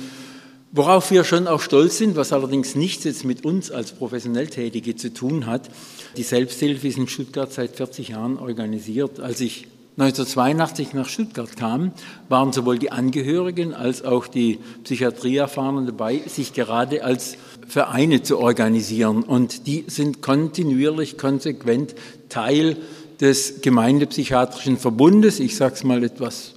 [0.72, 4.94] Worauf wir schon auch stolz sind, was allerdings nichts jetzt mit uns als professionell Tätige
[4.94, 5.68] zu tun hat,
[6.16, 9.18] die Selbsthilfe ist in Stuttgart seit 40 Jahren organisiert.
[9.18, 9.66] Als ich
[10.00, 11.92] 1982 nach Stuttgart kam,
[12.30, 17.36] waren sowohl die Angehörigen als auch die Psychiatrieerfahrenen dabei, sich gerade als
[17.68, 19.22] Vereine zu organisieren.
[19.22, 21.94] Und die sind kontinuierlich, konsequent
[22.30, 22.78] Teil
[23.20, 25.38] des Gemeindepsychiatrischen Verbundes.
[25.38, 26.54] Ich sage es mal etwas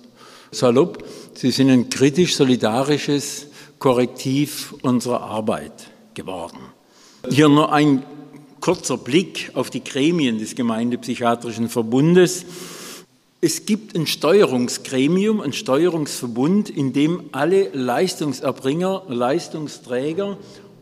[0.52, 1.04] salopp.
[1.34, 6.60] Sie sind ein kritisch-solidarisches Korrektiv unserer Arbeit geworden.
[7.30, 8.04] Hier nur ein
[8.62, 12.46] kurzer Blick auf die Gremien des Gemeindepsychiatrischen Verbundes.
[13.46, 20.38] Es gibt ein Steuerungsgremium, ein Steuerungsverbund, in dem alle Leistungserbringer, Leistungsträger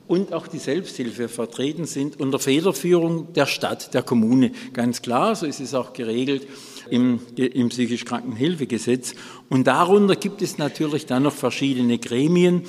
[0.07, 4.51] und auch die Selbsthilfe vertreten sind unter Federführung der Stadt, der Kommune.
[4.73, 6.45] Ganz klar, so ist es auch geregelt
[6.91, 9.15] im, im psychisch Krankenhilfegesetz.
[9.49, 12.61] Und darunter gibt es natürlich dann noch verschiedene Gremien,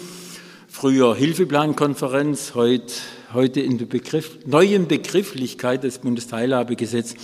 [0.68, 2.95] früher Hilfeplankonferenz, heute,
[3.34, 7.16] heute in der Begriff, neuen Begrifflichkeit des Bundesteilhabegesetzes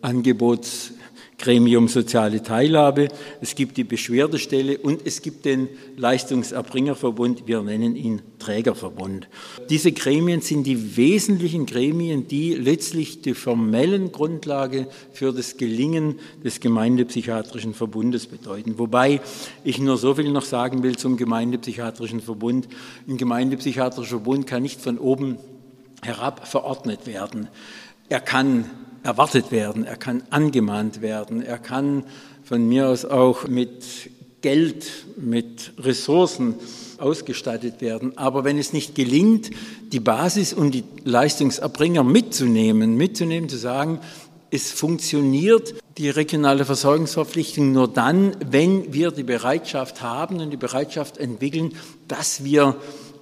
[0.00, 0.92] Angebots
[1.38, 3.08] Gremium Soziale Teilhabe,
[3.40, 9.28] es gibt die Beschwerdestelle und es gibt den Leistungserbringerverbund, wir nennen ihn Trägerverbund.
[9.68, 16.60] Diese Gremien sind die wesentlichen Gremien, die letztlich die formellen Grundlage für das Gelingen des
[16.60, 18.78] Gemeindepsychiatrischen Verbundes bedeuten.
[18.78, 19.20] Wobei
[19.62, 22.66] ich nur so viel noch sagen will zum Gemeindepsychiatrischen Verbund.
[23.06, 25.36] Ein Gemeindepsychiatrischer Verbund kann nicht von oben
[26.02, 27.48] herab verordnet werden.
[28.08, 28.70] Er kann
[29.02, 32.04] erwartet werden, er kann angemahnt werden, er kann
[32.44, 33.84] von mir aus auch mit
[34.40, 34.86] Geld,
[35.16, 36.54] mit Ressourcen
[36.98, 38.16] ausgestattet werden.
[38.16, 39.50] Aber wenn es nicht gelingt,
[39.92, 44.00] die Basis und die Leistungserbringer mitzunehmen, mitzunehmen, zu sagen,
[44.50, 51.18] es funktioniert die regionale Versorgungsverpflichtung nur dann, wenn wir die Bereitschaft haben und die Bereitschaft
[51.18, 51.72] entwickeln,
[52.06, 52.76] dass wir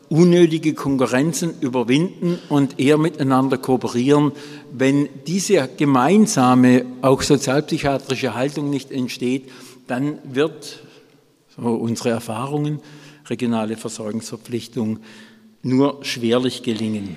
[0.09, 4.33] unnötige Konkurrenzen überwinden und eher miteinander kooperieren.
[4.77, 9.49] Wenn diese gemeinsame, auch sozialpsychiatrische Haltung nicht entsteht,
[9.87, 10.81] dann wird,
[11.57, 12.81] so unsere Erfahrungen,
[13.27, 14.99] regionale Versorgungsverpflichtung
[15.63, 17.17] nur schwerlich gelingen.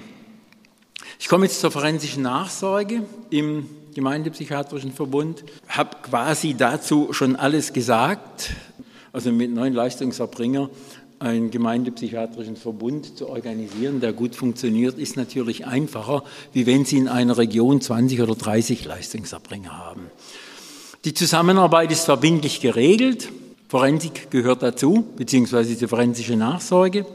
[1.19, 3.01] Ich komme jetzt zur forensischen Nachsorge
[3.31, 8.51] im Gemeindepsychiatrischen Verbund, habe quasi dazu schon alles gesagt.
[9.11, 10.69] Also mit neun Leistungserbringer
[11.19, 17.07] einen gemeindepsychiatrischen Verbund zu organisieren, der gut funktioniert, ist natürlich einfacher, wie wenn Sie in
[17.07, 20.11] einer Region 20 oder 30 Leistungserbringer haben.
[21.05, 23.29] Die Zusammenarbeit ist verbindlich geregelt.
[23.67, 27.05] Forensik gehört dazu, beziehungsweise die forensische Nachsorge.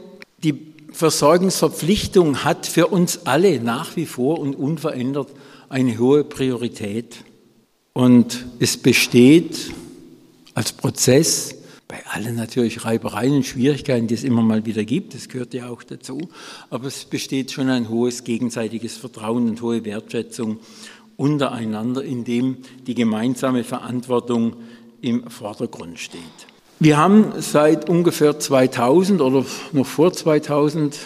[0.43, 5.29] Die Versorgungsverpflichtung hat für uns alle nach wie vor und unverändert
[5.69, 7.17] eine hohe Priorität.
[7.93, 9.71] Und es besteht
[10.53, 11.55] als Prozess
[11.93, 15.69] bei allen natürlich Reibereien und Schwierigkeiten, die es immer mal wieder gibt, das gehört ja
[15.69, 16.27] auch dazu,
[16.71, 20.57] aber es besteht schon ein hohes gegenseitiges Vertrauen und hohe Wertschätzung
[21.17, 24.55] untereinander, in dem die gemeinsame Verantwortung
[25.01, 26.21] im Vordergrund steht.
[26.79, 30.97] Wir haben seit ungefähr 2000 oder noch vor 2000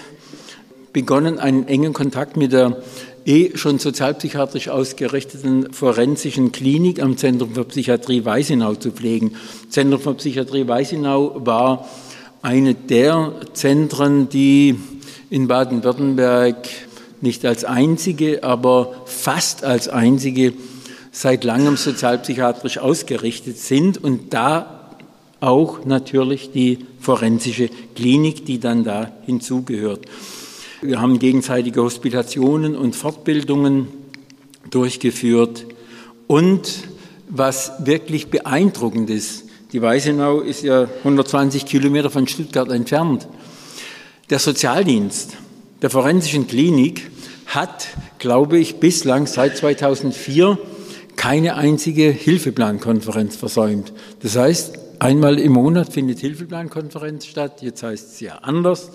[0.93, 2.81] begonnen, einen engen Kontakt mit der
[3.27, 9.35] eh schon sozialpsychiatrisch ausgerichteten forensischen Klinik am Zentrum für Psychiatrie Weißenau zu pflegen.
[9.69, 11.87] Zentrum für Psychiatrie Weißenau war
[12.41, 14.79] eine der Zentren, die
[15.29, 16.69] in Baden-Württemberg
[17.19, 20.53] nicht als einzige, aber fast als einzige
[21.11, 24.93] seit langem sozialpsychiatrisch ausgerichtet sind und da
[25.41, 30.05] auch natürlich die forensische Klinik, die dann da hinzugehört.
[30.81, 33.87] Wir haben gegenseitige Hospitationen und Fortbildungen
[34.69, 35.65] durchgeführt
[36.27, 36.87] und
[37.29, 43.27] was wirklich beeindruckend ist, die Weißenau ist ja 120 Kilometer von Stuttgart entfernt.
[44.29, 45.35] Der Sozialdienst
[45.81, 47.09] der forensischen Klinik
[47.47, 47.87] hat,
[48.19, 50.57] glaube ich, bislang seit 2004
[51.15, 53.93] keine einzige Hilfeplankonferenz versäumt.
[54.21, 57.61] Das heißt, Einmal im Monat findet Hilfeplankonferenz statt.
[57.61, 58.91] Jetzt heißt es ja anders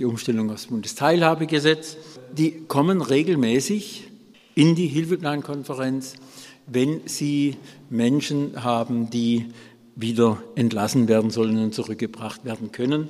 [0.00, 1.98] die Umstellung aufs Bundesteilhabegesetz.
[2.32, 4.08] Die kommen regelmäßig
[4.54, 6.14] in die Hilfeplankonferenz,
[6.66, 7.56] wenn sie
[7.90, 9.46] Menschen haben, die
[9.94, 13.08] wieder entlassen werden sollen und zurückgebracht werden können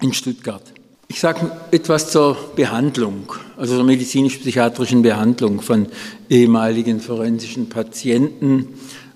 [0.00, 0.62] in Stuttgart.
[1.08, 5.88] Ich sage etwas zur Behandlung, also der medizinisch-psychiatrischen Behandlung von
[6.30, 8.74] ehemaligen forensischen Patienten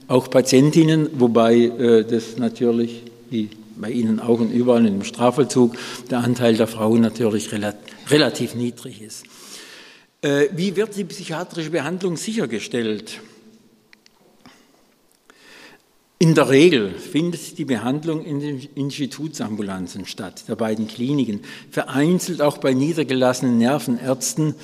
[0.09, 5.77] auch Patientinnen, wobei äh, das natürlich, wie bei Ihnen auch und überall im Strafvollzug,
[6.11, 7.51] der Anteil der Frauen natürlich
[8.11, 9.25] relativ niedrig ist.
[10.23, 13.21] Äh, wie wird die psychiatrische Behandlung sichergestellt?
[16.23, 21.41] In der Regel findet die Behandlung in den Institutsambulanzen statt, der beiden Kliniken,
[21.71, 24.55] vereinzelt auch bei niedergelassenen Nervenärzten,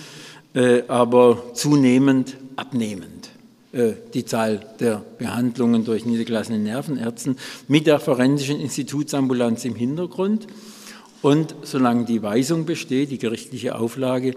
[0.54, 3.15] äh, aber zunehmend abnehmend.
[3.76, 7.36] Äh, die Zahl der Behandlungen durch niedergelassene Nervenärzten
[7.68, 10.46] mit der forensischen Institutsambulanz im Hintergrund.
[11.20, 14.34] Und solange die Weisung besteht, die gerichtliche Auflage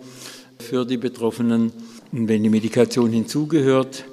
[0.59, 1.71] für die Betroffenen,
[2.11, 4.03] wenn die Medikation hinzugehört,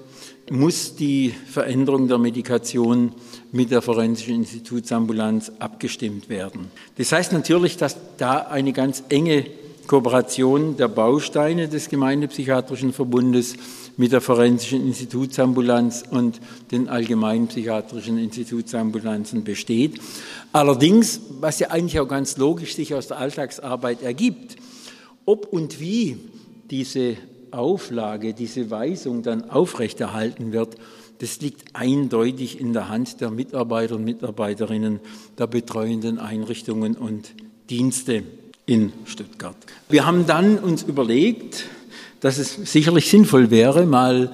[0.49, 3.13] muss die Veränderung der Medikation
[3.51, 6.71] mit der forensischen Institutsambulanz abgestimmt werden.
[6.99, 9.45] Das heißt natürlich, dass da eine ganz enge
[9.87, 13.57] Kooperation der Bausteine des Gemeindepsychiatrischen Verbundes
[13.97, 20.01] mit der forensischen Institutsambulanz und den allgemeinen psychiatrischen Institutsambulanzen besteht.
[20.53, 24.57] Allerdings, was ja eigentlich auch ganz logisch sich aus der Alltagsarbeit ergibt,
[25.25, 26.19] ob und wie
[26.71, 27.17] diese
[27.51, 30.77] Auflage, diese Weisung dann aufrechterhalten wird,
[31.19, 35.01] das liegt eindeutig in der Hand der Mitarbeiter und Mitarbeiterinnen
[35.39, 37.35] der betreuenden Einrichtungen und
[37.71, 38.23] Dienste
[38.67, 39.57] in Stuttgart.
[39.89, 41.65] Wir haben dann uns überlegt,
[42.21, 44.33] dass es sicherlich sinnvoll wäre, mal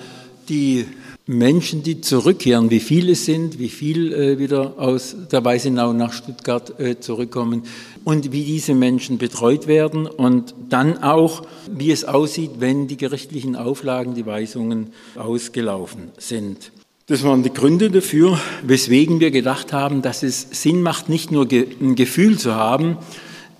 [0.48, 0.86] die
[1.26, 6.12] Menschen, die zurückkehren, wie viele es sind, wie viel äh, wieder aus der Weißenau nach
[6.12, 7.62] Stuttgart äh, zurückkommen
[8.02, 13.54] und wie diese Menschen betreut werden und dann auch, wie es aussieht, wenn die gerichtlichen
[13.54, 16.72] Auflagen, die Weisungen ausgelaufen sind.
[17.06, 21.46] Das waren die Gründe dafür, weswegen wir gedacht haben, dass es Sinn macht, nicht nur
[21.50, 22.96] ein Gefühl zu haben,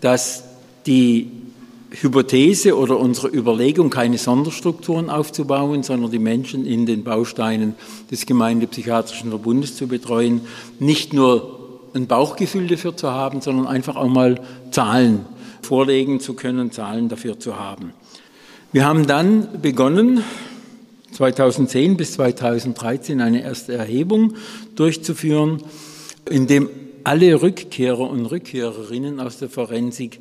[0.01, 0.45] dass
[0.87, 1.31] die
[1.91, 7.75] Hypothese oder unsere Überlegung, keine Sonderstrukturen aufzubauen, sondern die Menschen in den Bausteinen
[8.11, 10.41] des Gemeindepsychiatrischen Verbundes zu betreuen,
[10.79, 15.27] nicht nur ein Bauchgefühl dafür zu haben, sondern einfach auch mal Zahlen
[15.61, 17.93] vorlegen zu können, Zahlen dafür zu haben.
[18.73, 20.25] Wir haben dann begonnen,
[21.13, 24.35] 2010 bis 2013 eine erste Erhebung
[24.77, 25.63] durchzuführen,
[26.31, 26.71] in dem
[27.05, 30.21] alle Rückkehrer und Rückkehrerinnen aus der Forensik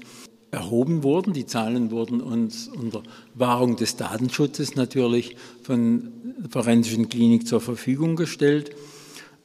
[0.52, 1.34] erhoben wurden.
[1.34, 8.16] Die Zahlen wurden uns unter Wahrung des Datenschutzes natürlich von der Forensischen Klinik zur Verfügung
[8.16, 8.72] gestellt.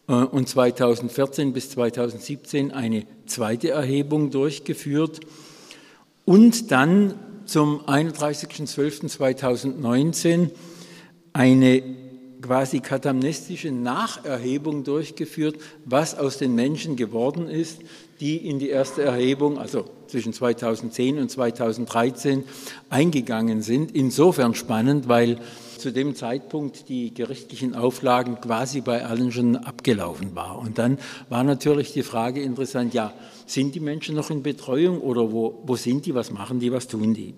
[0.08, 5.20] Äh, und 2014 bis 2017 eine zweite Erhebung durchgeführt
[6.24, 7.14] und dann
[7.46, 10.50] zum 31.12.2019
[11.32, 11.82] eine
[12.42, 17.80] quasi katamnestische Nacherhebung durchgeführt, was aus den Menschen geworden ist,
[18.20, 22.44] die in die erste Erhebung, also zwischen 2010 und 2013,
[22.90, 23.94] eingegangen sind.
[23.94, 25.38] Insofern spannend, weil
[25.78, 30.66] zu dem Zeitpunkt die gerichtlichen Auflagen quasi bei allen schon abgelaufen waren.
[30.66, 30.98] Und dann
[31.28, 33.12] war natürlich die Frage interessant, ja,
[33.46, 36.88] sind die Menschen noch in Betreuung oder wo, wo sind die, was machen die, was
[36.88, 37.34] tun die?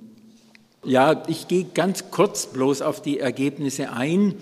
[0.85, 4.35] Ja, ich gehe ganz kurz bloß auf die Ergebnisse ein.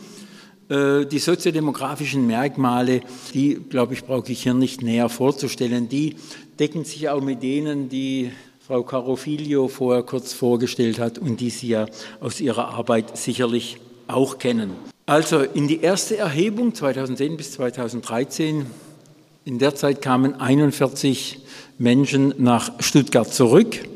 [0.68, 3.00] Äh, die soziodemografischen Merkmale,
[3.34, 6.16] die, glaube ich, brauche ich hier nicht näher vorzustellen, die
[6.58, 8.32] decken sich auch mit denen, die
[8.66, 11.86] Frau Carofilio vorher kurz vorgestellt hat und die Sie ja
[12.20, 14.72] aus Ihrer Arbeit sicherlich auch kennen.
[15.06, 18.66] Also in die erste Erhebung 2010 bis 2013,
[19.44, 21.38] in der Zeit kamen 41
[21.78, 23.88] Menschen nach Stuttgart zurück,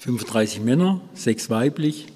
[0.00, 2.08] 35 Männer, sechs weiblich,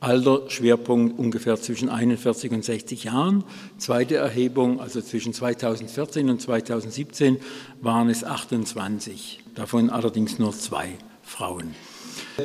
[0.00, 3.42] Alter, Schwerpunkt ungefähr zwischen 41 und 60 Jahren.
[3.78, 7.38] Zweite Erhebung, also zwischen 2014 und 2017,
[7.80, 10.90] waren es 28, davon allerdings nur zwei
[11.22, 11.74] Frauen.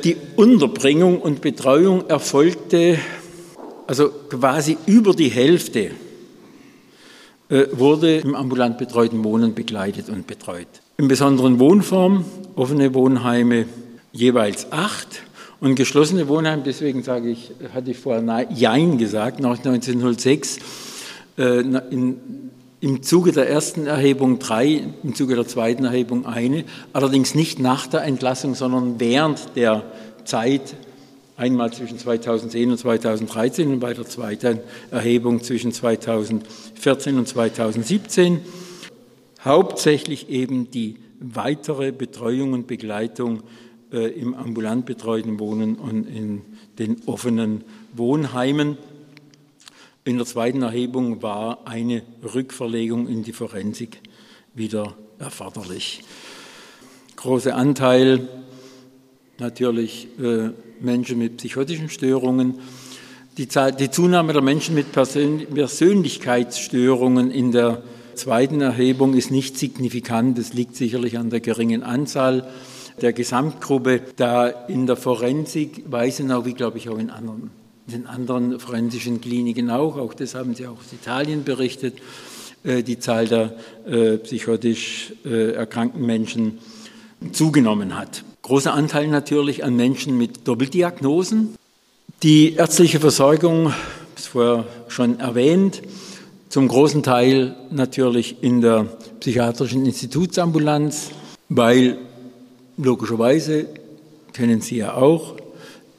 [0.02, 2.98] Die Unterbringung und Betreuung erfolgte,
[3.86, 5.92] also quasi über die Hälfte
[7.50, 10.66] äh, wurde im ambulant betreuten Wohnen begleitet und betreut.
[10.96, 12.24] In besonderen Wohnform,
[12.56, 13.66] offene Wohnheime
[14.12, 15.23] jeweils acht
[15.64, 20.58] und geschlossene Wohnheime, deswegen sage ich, hatte ich vorher Jein gesagt, nach 1906,
[21.38, 22.50] äh, in,
[22.80, 27.86] im Zuge der ersten Erhebung drei, im Zuge der zweiten Erhebung eine, allerdings nicht nach
[27.86, 29.84] der Entlassung, sondern während der
[30.26, 30.76] Zeit,
[31.38, 34.60] einmal zwischen 2010 und 2013 und bei der zweiten
[34.90, 38.40] Erhebung zwischen 2014 und 2017.
[39.42, 43.44] Hauptsächlich eben die weitere Betreuung und Begleitung
[43.98, 46.42] im ambulant betreuten Wohnen und in
[46.78, 47.64] den offenen
[47.94, 48.76] Wohnheimen.
[50.04, 54.00] In der zweiten Erhebung war eine Rückverlegung in die Forensik
[54.54, 56.02] wieder erforderlich.
[57.16, 58.28] Großer Anteil
[59.38, 62.58] natürlich äh, Menschen mit psychotischen Störungen.
[63.38, 67.82] Die, Zahl, die, Zunahme der Menschen mit Persön Persönlichkeitsstörungen in der
[68.14, 70.38] zweiten Erhebung ist nicht signifikant.
[70.38, 72.48] Das liegt sicherlich an der geringen Anzahl
[73.00, 77.50] der Gesamtgruppe, da in der Forensik, Weisenau, wie glaube ich auch in anderen,
[77.88, 81.98] in anderen forensischen Kliniken auch, auch das haben Sie auch aus Italien berichtet,
[82.64, 83.54] äh, die Zahl der
[83.86, 86.58] äh, psychotisch äh, erkrankten Menschen
[87.32, 88.24] zugenommen hat.
[88.42, 91.56] Großer Anteil natürlich an Menschen mit Doppeldiagnosen.
[92.22, 93.72] Die ärztliche Versorgung,
[94.16, 95.82] ist vorher schon erwähnt,
[96.48, 98.86] zum großen Teil natürlich in der
[99.20, 101.10] psychiatrischen Institutsambulanz,
[101.48, 101.98] weil
[102.76, 103.68] Logischerweise
[104.32, 105.36] kennen Sie ja auch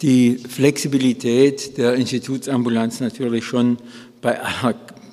[0.01, 3.77] die Flexibilität der Institutsambulanz natürlich schon
[4.21, 4.37] bei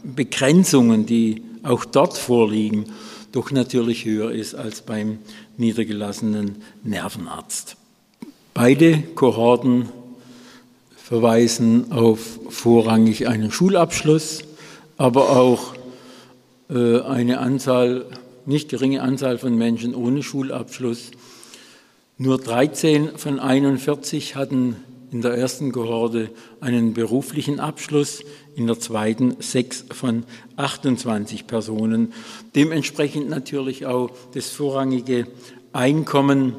[0.02, 2.86] Begrenzungen, die auch dort vorliegen,
[3.30, 5.18] doch natürlich höher ist als beim
[5.56, 7.76] niedergelassenen Nervenarzt.
[8.54, 9.88] Beide Kohorten
[10.96, 14.42] verweisen auf vorrangig einen Schulabschluss,
[14.96, 15.74] aber auch
[16.68, 18.06] äh, eine Anzahl,
[18.44, 21.12] nicht geringe Anzahl von Menschen ohne Schulabschluss,
[22.22, 24.76] nur 13 von 41 hatten
[25.10, 28.22] in der ersten Kohorte einen beruflichen Abschluss,
[28.54, 30.22] in der zweiten sechs von
[30.56, 32.12] 28 Personen.
[32.54, 35.26] Dementsprechend natürlich auch das vorrangige
[35.72, 36.54] Einkommen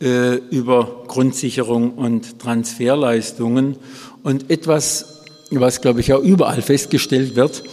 [0.00, 3.76] äh, über Grundsicherung und Transferleistungen
[4.22, 7.64] und etwas, was glaube ich auch überall festgestellt wird,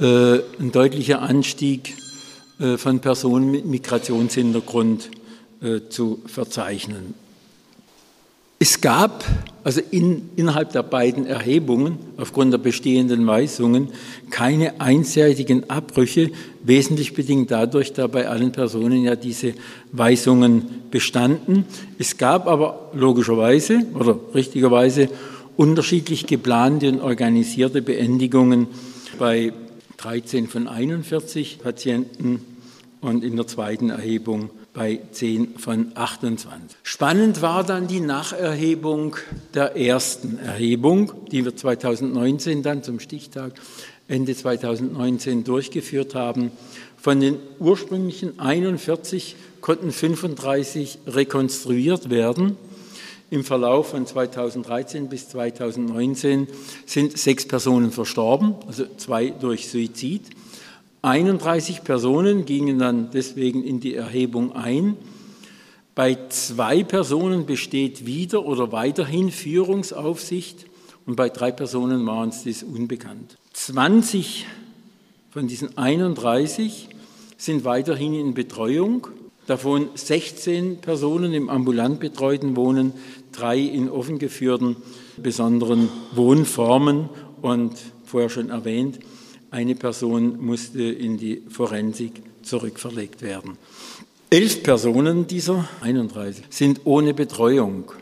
[0.00, 1.96] äh, ein deutlicher Anstieg
[2.60, 5.10] äh, von Personen mit Migrationshintergrund
[5.88, 7.14] zu verzeichnen.
[8.58, 9.24] Es gab
[9.64, 13.88] also in, innerhalb der beiden Erhebungen aufgrund der bestehenden Weisungen
[14.30, 16.30] keine einseitigen Abbrüche,
[16.62, 19.54] wesentlich bedingt dadurch, da bei allen Personen ja diese
[19.90, 21.64] Weisungen bestanden.
[21.98, 25.08] Es gab aber logischerweise oder richtigerweise
[25.56, 28.68] unterschiedlich geplante und organisierte Beendigungen
[29.18, 29.52] bei
[29.96, 32.44] 13 von 41 Patienten
[33.00, 36.78] und in der zweiten Erhebung bei 10 von 28.
[36.82, 39.16] Spannend war dann die Nacherhebung
[39.54, 43.52] der ersten Erhebung, die wir 2019 dann zum Stichtag
[44.08, 46.52] Ende 2019 durchgeführt haben.
[46.96, 52.56] Von den ursprünglichen 41 konnten 35 rekonstruiert werden.
[53.30, 56.48] Im Verlauf von 2013 bis 2019
[56.84, 60.24] sind sechs Personen verstorben, also zwei durch Suizid.
[61.02, 64.96] 31 Personen gingen dann deswegen in die Erhebung ein.
[65.96, 70.66] Bei zwei Personen besteht wieder oder weiterhin Führungsaufsicht
[71.04, 73.36] und bei drei Personen war uns das unbekannt.
[73.52, 74.46] 20
[75.30, 76.88] von diesen 31
[77.36, 79.08] sind weiterhin in Betreuung,
[79.48, 82.92] davon 16 Personen im ambulant betreuten Wohnen,
[83.32, 84.76] drei in offen geführten
[85.16, 87.08] besonderen Wohnformen
[87.42, 87.72] und
[88.04, 89.00] vorher schon erwähnt,
[89.52, 93.58] eine Person musste in die Forensik zurückverlegt werden.
[94.30, 97.92] Elf Personen dieser 31 sind ohne Betreuung.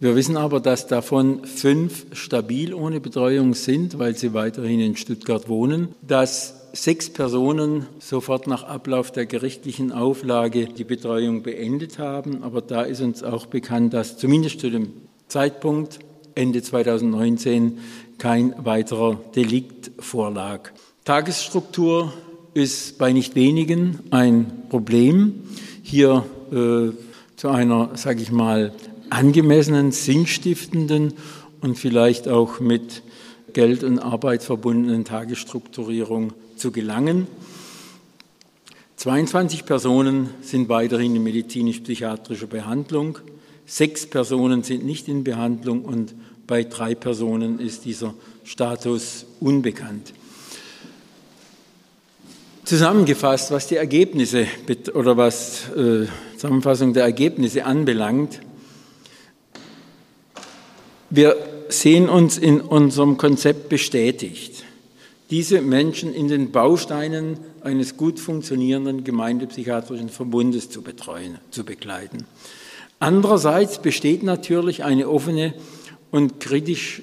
[0.00, 5.48] Wir wissen aber, dass davon fünf stabil ohne Betreuung sind, weil sie weiterhin in Stuttgart
[5.48, 12.42] wohnen, dass sechs Personen sofort nach Ablauf der gerichtlichen Auflage die Betreuung beendet haben.
[12.42, 14.92] Aber da ist uns auch bekannt, dass zumindest zu dem
[15.28, 15.98] Zeitpunkt
[16.34, 17.78] Ende 2019
[18.18, 20.70] kein weiterer Delikt vorlag.
[21.06, 22.12] Tagesstruktur
[22.52, 25.44] ist bei nicht wenigen ein Problem.
[25.84, 26.90] Hier äh,
[27.36, 28.72] zu einer, sage ich mal,
[29.08, 31.14] angemessenen, sinnstiftenden
[31.60, 33.04] und vielleicht auch mit
[33.52, 37.28] Geld und Arbeit verbundenen Tagesstrukturierung zu gelangen.
[38.96, 43.20] 22 Personen sind weiterhin in medizinisch-psychiatrischer Behandlung,
[43.64, 46.16] sechs Personen sind nicht in Behandlung und
[46.48, 50.12] bei drei Personen ist dieser Status unbekannt.
[52.66, 54.48] Zusammengefasst, was die Ergebnisse
[54.92, 58.40] oder was äh, Zusammenfassung der Ergebnisse anbelangt,
[61.08, 61.36] wir
[61.68, 64.64] sehen uns in unserem Konzept bestätigt,
[65.30, 72.24] diese Menschen in den Bausteinen eines gut funktionierenden gemeindepsychiatrischen Verbundes zu betreuen, zu begleiten.
[72.98, 75.54] Andererseits besteht natürlich eine offene
[76.10, 77.00] und kritisch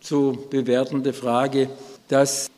[0.00, 1.68] zu bewertende Frage,
[2.08, 2.50] dass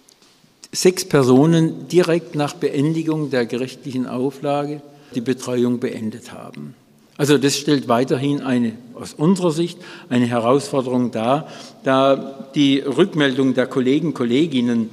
[0.73, 4.81] sechs Personen direkt nach Beendigung der gerichtlichen Auflage
[5.15, 6.75] die Betreuung beendet haben.
[7.19, 11.47] Also das stellt weiterhin eine, aus unserer Sicht eine Herausforderung dar,
[11.85, 14.89] da die Rückmeldung der Kollegen, Kolleginnen,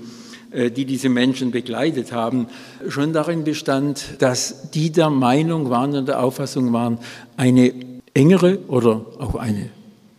[0.52, 2.48] äh, die diese Menschen begleitet haben,
[2.90, 7.00] schon darin bestand, dass die der Meinung waren und der Auffassung waren,
[7.38, 7.74] eine
[8.14, 9.70] engere oder auch eine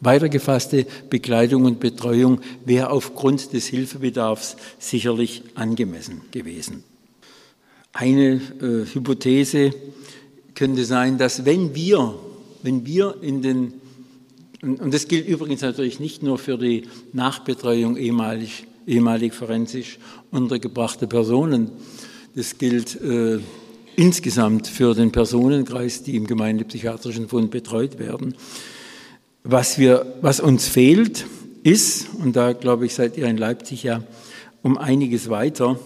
[0.01, 6.85] Weitergefasste Begleitung und Betreuung wäre aufgrund des Hilfebedarfs sicherlich angemessen gewesen.
[7.93, 9.75] Eine äh, Hypothese
[10.55, 12.15] könnte sein, dass wenn wir,
[12.63, 13.75] wenn wir in den,
[14.63, 19.99] und das gilt übrigens natürlich nicht nur für die Nachbetreuung ehemalig, ehemalig forensisch
[20.31, 21.73] untergebrachte Personen,
[22.35, 23.41] das gilt äh,
[23.97, 28.35] insgesamt für den Personenkreis, die im Gemeindepsychiatrischen Fund betreut werden.
[29.43, 31.27] Was, wir, was uns fehlt,
[31.63, 34.03] ist, und da glaube ich, seid ihr in Leipzig ja
[34.63, 35.79] um einiges weiter,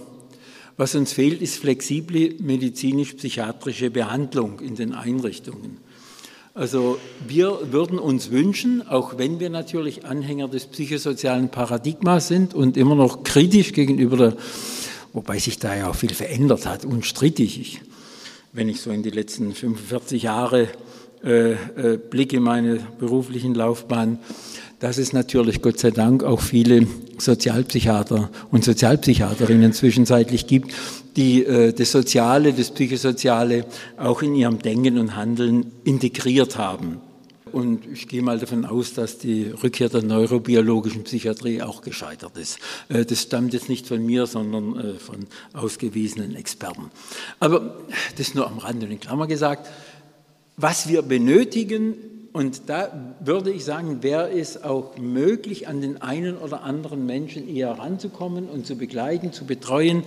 [0.76, 5.78] was uns fehlt, ist flexible medizinisch-psychiatrische Behandlung in den Einrichtungen.
[6.52, 12.76] Also wir würden uns wünschen, auch wenn wir natürlich Anhänger des psychosozialen Paradigmas sind und
[12.76, 14.36] immer noch kritisch gegenüber der,
[15.12, 17.60] wobei sich da ja auch viel verändert hat, unstrittig.
[17.60, 17.80] Ich,
[18.52, 20.68] wenn ich so in die letzten 45 Jahre
[22.10, 24.18] Blick in meine beruflichen Laufbahn,
[24.80, 26.86] dass es natürlich Gott sei Dank auch viele
[27.18, 30.74] Sozialpsychiater und Sozialpsychiaterinnen zwischenzeitlich gibt,
[31.16, 33.66] die äh, das Soziale, das Psychosoziale
[33.96, 37.00] auch in ihrem Denken und Handeln integriert haben.
[37.52, 42.58] Und ich gehe mal davon aus, dass die Rückkehr der neurobiologischen Psychiatrie auch gescheitert ist.
[42.88, 46.90] Äh, das stammt jetzt nicht von mir, sondern äh, von ausgewiesenen Experten.
[47.38, 47.76] Aber
[48.18, 49.70] das nur am Rande in Klammer gesagt.
[50.56, 51.94] Was wir benötigen,
[52.32, 57.48] und da würde ich sagen, wäre es auch möglich, an den einen oder anderen Menschen
[57.48, 60.04] eher ranzukommen und zu begleiten, zu betreuen,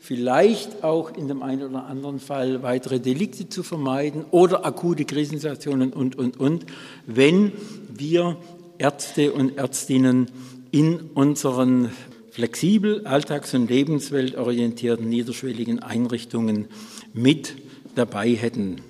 [0.00, 5.92] vielleicht auch in dem einen oder anderen Fall weitere Delikte zu vermeiden oder akute Krisensituationen
[5.92, 6.66] und, und, und,
[7.06, 7.52] wenn
[7.88, 8.36] wir
[8.78, 10.30] Ärzte und Ärztinnen
[10.70, 11.90] in unseren
[12.30, 16.66] flexibel, alltags- und lebensweltorientierten, niederschwelligen Einrichtungen
[17.12, 17.54] mit
[17.94, 18.80] dabei hätten.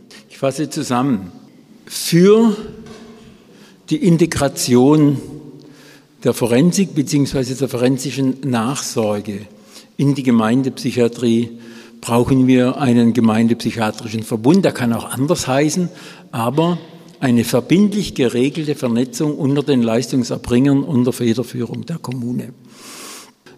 [0.42, 1.30] Fasse zusammen.
[1.86, 2.56] Für
[3.90, 5.20] die Integration
[6.24, 7.54] der Forensik bzw.
[7.54, 9.46] der forensischen Nachsorge
[9.96, 11.60] in die Gemeindepsychiatrie
[12.00, 14.64] brauchen wir einen gemeindepsychiatrischen Verbund.
[14.64, 15.88] Der kann auch anders heißen,
[16.32, 16.76] aber
[17.20, 22.52] eine verbindlich geregelte Vernetzung unter den Leistungserbringern unter Federführung der Kommune.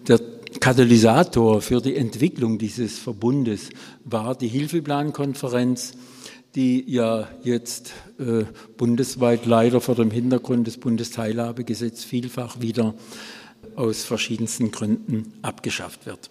[0.06, 0.20] Der
[0.60, 3.70] Katalysator für die Entwicklung dieses Verbundes
[4.04, 5.94] war die Hilfeplankonferenz,
[6.54, 8.44] die ja jetzt äh,
[8.76, 12.94] bundesweit leider vor dem Hintergrund des Bundesteilhabegesetzes vielfach wieder
[13.76, 16.30] aus verschiedensten Gründen abgeschafft wird.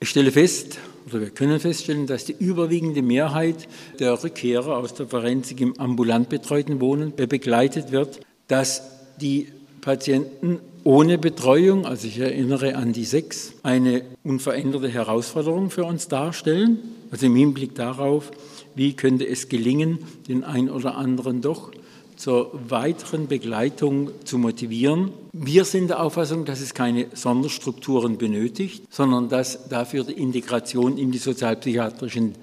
[0.00, 5.06] Ich stelle fest, oder wir können feststellen, dass die überwiegende Mehrheit der Rückkehrer aus der
[5.06, 8.82] Forensik im ambulant betreuten Wohnen begleitet wird, dass
[9.20, 9.48] die
[9.80, 16.78] Patienten ohne Betreuung, also ich erinnere an die sechs, eine unveränderte Herausforderung für uns darstellen.
[17.10, 18.30] Also im Hinblick darauf,
[18.76, 19.98] wie könnte es gelingen,
[20.28, 21.72] den einen oder anderen doch
[22.16, 25.10] zur weiteren Begleitung zu motivieren.
[25.32, 31.12] Wir sind der Auffassung, dass es keine Sonderstrukturen benötigt, sondern dass dafür die Integration in
[31.12, 32.34] die sozialpsychiatrischen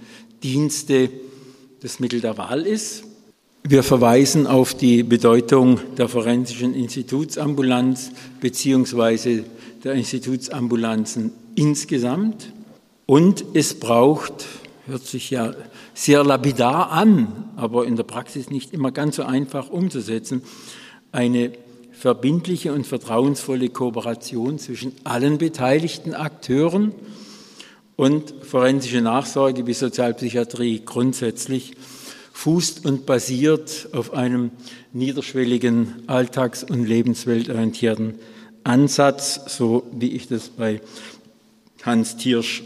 [0.43, 1.09] Dienste
[1.81, 3.03] das Mittel der Wahl ist.
[3.63, 8.11] Wir verweisen auf die Bedeutung der forensischen Institutsambulanz
[8.41, 9.45] beziehungsweise
[9.83, 12.51] der Institutsambulanzen insgesamt.
[13.05, 14.45] Und es braucht,
[14.85, 15.53] hört sich ja
[15.93, 20.43] sehr lapidar an, aber in der Praxis nicht immer ganz so einfach umzusetzen,
[21.11, 21.53] eine
[21.91, 26.91] verbindliche und vertrauensvolle Kooperation zwischen allen beteiligten Akteuren
[27.95, 31.75] und forensische Nachsorge wie Sozialpsychiatrie grundsätzlich
[32.33, 34.51] fußt und basiert auf einem
[34.91, 38.15] niederschwelligen, alltags- und lebensweltorientierten
[38.63, 40.81] Ansatz, so wie ich das bei
[41.83, 42.63] Hans Thiersch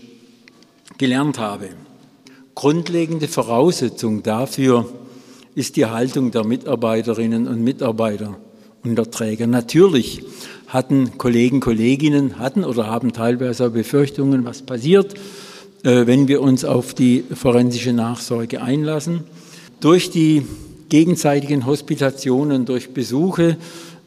[0.97, 1.69] gelernt habe.
[2.57, 4.89] Grundlegende Voraussetzung dafür
[5.53, 8.35] ist die Haltung der Mitarbeiterinnen und Mitarbeiter
[8.83, 9.45] und der Träger.
[9.45, 10.23] Natürlich
[10.65, 15.13] hatten Kollegen, Kolleginnen, hatten oder haben teilweise Befürchtungen, was passiert,
[15.83, 19.25] äh, wenn wir uns auf die forensische Nachsorge einlassen.
[19.79, 20.41] Durch die
[20.89, 23.57] gegenseitigen Hospitationen, durch Besuche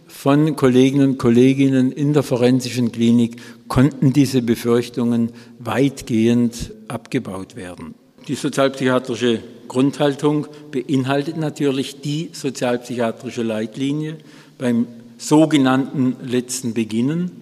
[0.09, 3.37] von Kolleginnen und Kolleginnen in der forensischen Klinik
[3.69, 5.31] konnten diese Befürchtungen
[5.61, 7.95] weitgehend abgebaut werden.
[8.31, 14.19] Die sozialpsychiatrische Grundhaltung beinhaltet natürlich die sozialpsychiatrische Leitlinie
[14.57, 14.87] beim
[15.19, 17.33] sogenannten letzten Beginnen,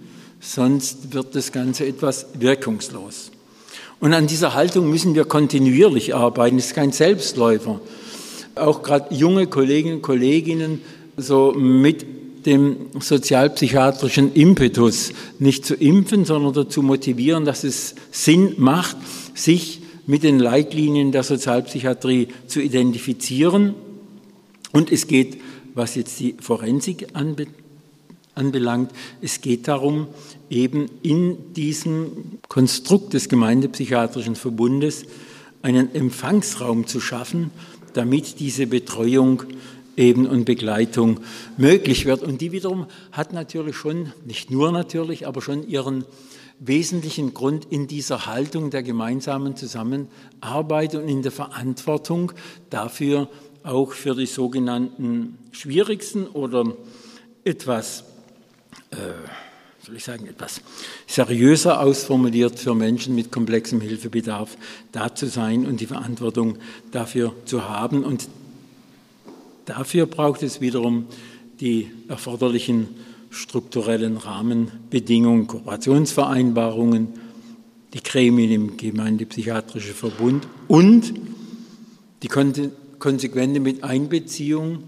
[0.40, 3.32] sonst wird das Ganze etwas wirkungslos.
[4.00, 7.82] Und an dieser Haltung müssen wir kontinuierlich arbeiten, es ist kein Selbstläufer.
[8.54, 10.80] Auch gerade junge Kolleginnen und Kolleginnen
[11.18, 12.06] so mit
[12.46, 18.96] dem sozialpsychiatrischen Impetus nicht zu impfen, sondern dazu motivieren, dass es Sinn macht,
[19.34, 19.77] sich
[20.08, 23.74] mit den Leitlinien der Sozialpsychiatrie zu identifizieren.
[24.72, 25.38] Und es geht,
[25.74, 27.46] was jetzt die Forensik anbe
[28.34, 30.06] anbelangt, es geht darum,
[30.48, 35.06] eben in diesem Konstrukt des Gemeindepsychiatrischen Verbundes
[35.60, 37.50] einen Empfangsraum zu schaffen,
[37.94, 39.42] damit diese Betreuung
[39.96, 41.18] eben und Begleitung
[41.56, 42.22] möglich wird.
[42.22, 46.04] Und die wiederum hat natürlich schon, nicht nur natürlich, aber schon ihren
[46.60, 52.32] wesentlichen Grund in dieser Haltung der gemeinsamen Zusammenarbeit und in der Verantwortung
[52.70, 53.28] dafür,
[53.62, 56.74] auch für die sogenannten schwierigsten oder
[57.44, 58.04] etwas,
[58.90, 58.96] äh,
[59.84, 60.60] soll ich sagen, etwas
[61.06, 64.56] seriöser ausformuliert für Menschen mit komplexem Hilfebedarf
[64.92, 66.58] da zu sein und die Verantwortung
[66.90, 68.04] dafür zu haben.
[68.04, 68.28] Und
[69.64, 71.06] dafür braucht es wiederum
[71.60, 72.88] die erforderlichen
[73.30, 77.08] strukturellen Rahmenbedingungen, Kooperationsvereinbarungen,
[77.94, 81.14] die Gremien im Gemeindepsychiatrischen Verbund und
[82.22, 84.84] die konsequente Miteinbeziehung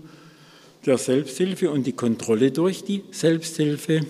[0.86, 4.00] der Selbsthilfe und die Kontrolle durch die Selbsthilfe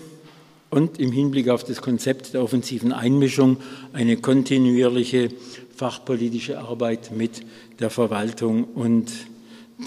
[0.69, 3.57] und im Hinblick auf das Konzept der offensiven Einmischung
[3.93, 5.29] eine kontinuierliche
[5.75, 7.41] fachpolitische Arbeit mit
[7.79, 9.11] der Verwaltung und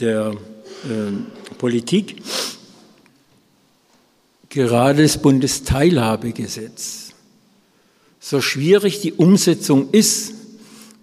[0.01, 2.17] der äh, Politik
[4.55, 7.13] gerade das Bundesteilhabegesetz,
[8.21, 10.33] so schwierig die Umsetzung ist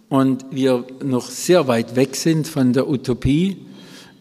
[0.07, 3.57] und wir noch sehr weit weg sind von der Utopie,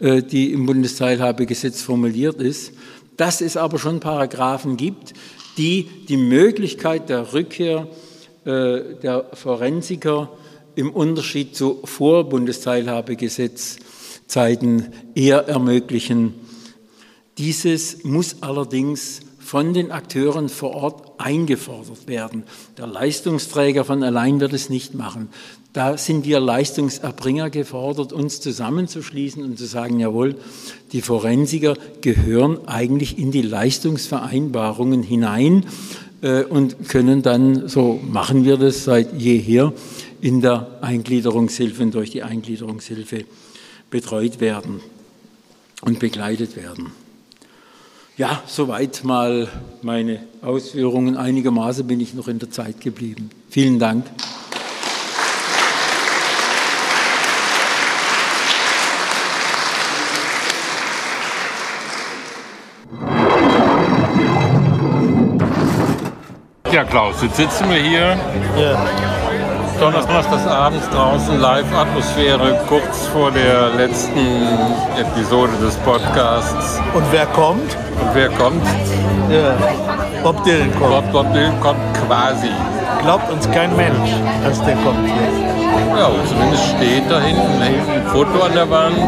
[0.01, 2.73] äh, die im Bundesteilhabegesetz formuliert ist,
[3.17, 5.13] dass es aber schon Paragraphen gibt,
[5.57, 7.87] die die Möglichkeit der Rückkehr
[8.45, 10.33] äh, der Forensiker
[10.75, 16.50] im Unterschied zu vor Bundesteilhabegesetzzeiten eher ermöglichen
[17.41, 22.45] dieses muss allerdings von den Akteuren vor Ort eingefordert werden.
[22.77, 25.31] Der Leistungsträger von allein wird es nicht machen.
[25.73, 30.37] Da sind wir Leistungserbringer gefordert, uns zusammenzuschließen und zu sagen, jawohl,
[30.93, 35.65] die Forensiker gehören eigentlich in die Leistungsvereinbarungen hinein
[36.21, 39.73] äh, und können dann, so machen wir das seit jeher,
[40.21, 43.25] in der Eingliederungshilfe und durch die Eingliederungshilfe
[43.89, 44.81] betreut werden
[45.81, 46.93] und begleitet werden.
[48.21, 49.49] Ja, soweit mal
[49.81, 51.17] meine Ausführungen.
[51.17, 53.31] Einigermaßen bin ich noch in der Zeit geblieben.
[53.49, 54.05] Vielen Dank.
[66.71, 68.19] Ja, Klaus, jetzt sitzen wir hier.
[68.59, 69.30] Ja.
[69.81, 74.19] Das abends draußen Live-Atmosphäre kurz vor der letzten
[74.99, 76.79] Episode des Podcasts.
[76.93, 77.77] Und wer kommt?
[78.01, 78.63] Und wer kommt?
[79.31, 79.55] Ja.
[80.23, 80.91] Bob Dylan kommt.
[80.91, 82.51] Bob, Bob Dylan kommt quasi.
[83.03, 84.11] Glaubt uns kein Mensch,
[84.45, 85.09] dass der kommt.
[85.97, 88.99] Ja, zumindest steht da hinten ein Foto an der Wand.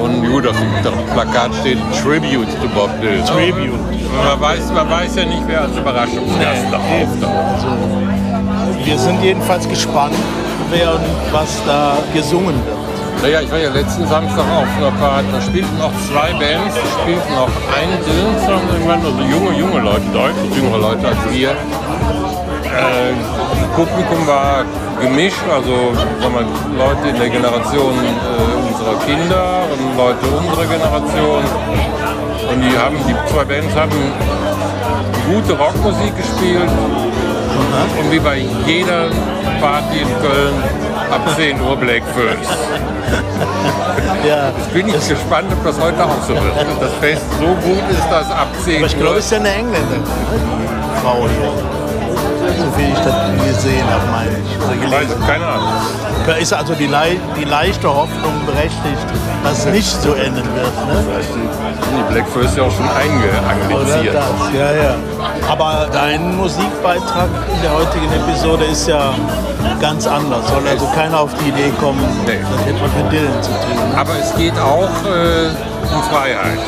[0.00, 0.70] Und gut, auf dem
[1.12, 3.26] Plakat steht Tribute to Bob Dylan.
[3.26, 3.72] Tribute.
[4.24, 8.23] Man weiß, man weiß ja nicht, wer als Überraschungsgast da auftaucht.
[8.84, 10.14] Wir sind jedenfalls gespannt,
[10.70, 11.00] wer und
[11.32, 13.22] was da gesungen wird.
[13.22, 17.34] Naja, ich war ja letzten Samstag auf einer Party, da spielten noch zwei Bands, spielten
[17.34, 21.50] noch einen Dylan-Song irgendwann, also junge, junge Leute, deutlich jüngere Leute als wir.
[21.52, 23.14] Äh,
[23.74, 24.64] Publikum war
[25.00, 26.46] gemischt, also sagen
[26.76, 31.42] Leute in der Generation äh, unserer Kinder und Leute unserer Generation.
[32.52, 34.12] Und die haben, die zwei Bands haben
[35.32, 36.68] gute Rockmusik gespielt.
[37.98, 39.08] Und wie bei jeder
[39.60, 40.54] Party in Köln
[41.10, 42.50] ab 10 Uhr Black First.
[44.26, 46.54] Ja, Bin ich gespannt, ob das heute auch so wird.
[46.80, 49.18] Das Fest so gut ist, dass ab 10 aber ich glaube, Uhr.
[49.18, 51.52] es ist ja eine Engländerin, die Frau hier.
[52.58, 53.14] So viel ich das
[53.46, 54.80] gesehen habe, meine ich.
[54.80, 55.20] Gelesen.
[55.20, 55.68] Weiß, keine Ahnung.
[56.26, 59.06] Da ist also die, lei die leichte Hoffnung berechtigt,
[59.52, 60.86] es nicht so enden wird.
[60.86, 61.04] Ne?
[61.96, 64.14] Die Black First ja auch schon einge Oder angliziert.
[64.14, 64.94] das, ja, ja.
[65.50, 69.14] Aber dein Musikbeitrag in der heutigen Episode ist ja
[69.80, 70.48] ganz anders.
[70.48, 72.38] Soll also keiner auf die Idee kommen, Nee.
[72.40, 73.94] das hätte was mit Dylan zu tun.
[73.96, 76.58] Aber es geht auch äh, um Freiheit.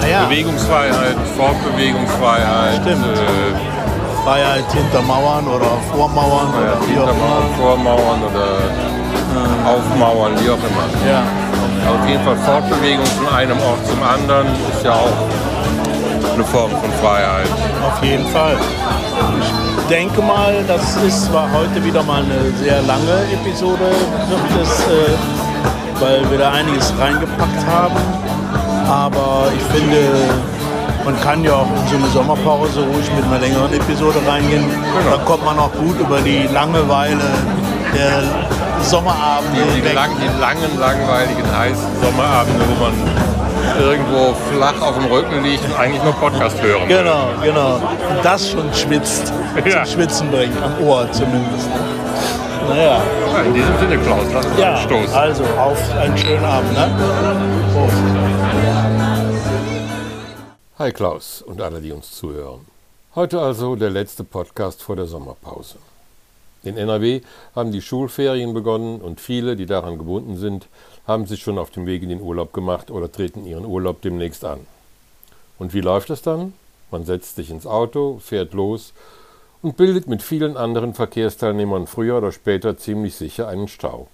[0.00, 2.80] Ah ja, Bewegungsfreiheit, Fortbewegungsfreiheit.
[2.82, 3.04] Stimmt.
[3.06, 7.42] Äh, Freiheit hinter Mauern oder vor Mauern ja, oder wie auch immer.
[7.58, 8.48] Vormauern oder
[9.66, 11.08] Aufmauern, wie auch immer.
[11.10, 11.22] Ja.
[11.88, 16.90] Auf jeden Fall Fortbewegung von einem Ort zum anderen ist ja auch eine Form von
[17.02, 17.48] Freiheit.
[17.84, 18.56] Auf jeden Fall.
[19.78, 23.90] Ich denke mal, das ist zwar heute wieder mal eine sehr lange Episode,
[24.62, 27.96] es, äh, weil wir da einiges reingepackt haben.
[28.88, 29.98] Aber ich finde,
[31.04, 34.64] man kann ja auch in so eine Sommerpause ruhig mit einer längeren Episode reingehen.
[35.10, 37.20] Da kommt man auch gut über die Langeweile
[37.94, 38.22] der
[38.82, 42.92] Sommerabende Die, die, lang, die langen, langweiligen, heißen Sommerabende, wo man
[43.80, 46.98] irgendwo flach auf dem Rücken liegt und eigentlich nur Podcast hören will.
[46.98, 47.76] Genau, genau.
[47.76, 49.32] Und das schon schwitzt,
[49.64, 49.84] Ja.
[49.84, 51.68] zum Schwitzen bringt, am Ohr zumindest.
[52.68, 53.00] Naja.
[53.32, 55.14] Ja, in diesem Sinne, Klaus, lass uns Ja, anstoßen.
[55.14, 56.72] also auf einen schönen Abend.
[56.72, 56.90] Ne?
[57.72, 57.94] Prost.
[60.78, 62.66] Hi Klaus und alle, die uns zuhören.
[63.14, 65.76] Heute also der letzte Podcast vor der Sommerpause.
[66.64, 67.22] In NRW
[67.56, 70.68] haben die Schulferien begonnen und viele, die daran gebunden sind,
[71.06, 74.44] haben sich schon auf dem Weg in den Urlaub gemacht oder treten ihren Urlaub demnächst
[74.44, 74.60] an.
[75.58, 76.54] Und wie läuft es dann?
[76.90, 78.92] Man setzt sich ins Auto, fährt los
[79.62, 84.08] und bildet mit vielen anderen Verkehrsteilnehmern früher oder später ziemlich sicher einen Stau.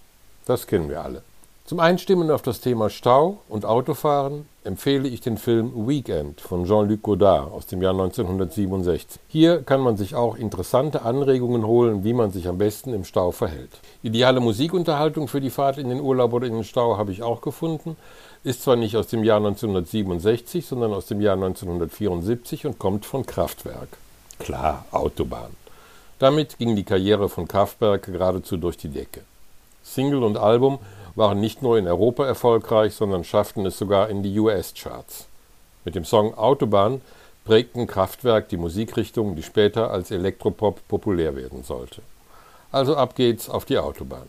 [0.46, 1.22] Das kennen wir alle.
[1.68, 7.02] Zum Einstimmen auf das Thema Stau und Autofahren empfehle ich den Film Weekend von Jean-Luc
[7.02, 9.20] Godard aus dem Jahr 1967.
[9.28, 13.32] Hier kann man sich auch interessante Anregungen holen, wie man sich am besten im Stau
[13.32, 13.68] verhält.
[14.02, 17.42] Ideale Musikunterhaltung für die Fahrt in den Urlaub oder in den Stau habe ich auch
[17.42, 17.98] gefunden.
[18.44, 23.26] Ist zwar nicht aus dem Jahr 1967, sondern aus dem Jahr 1974 und kommt von
[23.26, 23.88] Kraftwerk.
[24.38, 25.50] Klar, Autobahn.
[26.18, 29.20] Damit ging die Karriere von Kraftwerk geradezu durch die Decke.
[29.82, 30.78] Single und Album
[31.18, 35.26] waren nicht nur in Europa erfolgreich, sondern schafften es sogar in die US-Charts.
[35.84, 37.00] Mit dem Song Autobahn
[37.44, 42.02] prägten Kraftwerk die Musikrichtung, die später als Elektropop populär werden sollte.
[42.70, 44.28] Also ab geht's auf die Autobahn.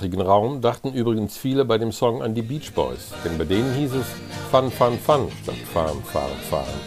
[0.00, 3.74] Englischsprachigen Raum dachten übrigens viele bei dem Song an die Beach Boys, denn bei denen
[3.74, 4.06] hieß es
[4.50, 6.80] Fun, Fun, Fun statt Fahren, Fahren, Fahren.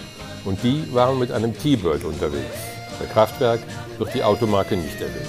[0.45, 2.57] Und die waren mit einem T-Bird unterwegs.
[2.99, 3.61] Der Kraftwerk
[3.97, 5.27] wird die Automarke nicht erwähnt.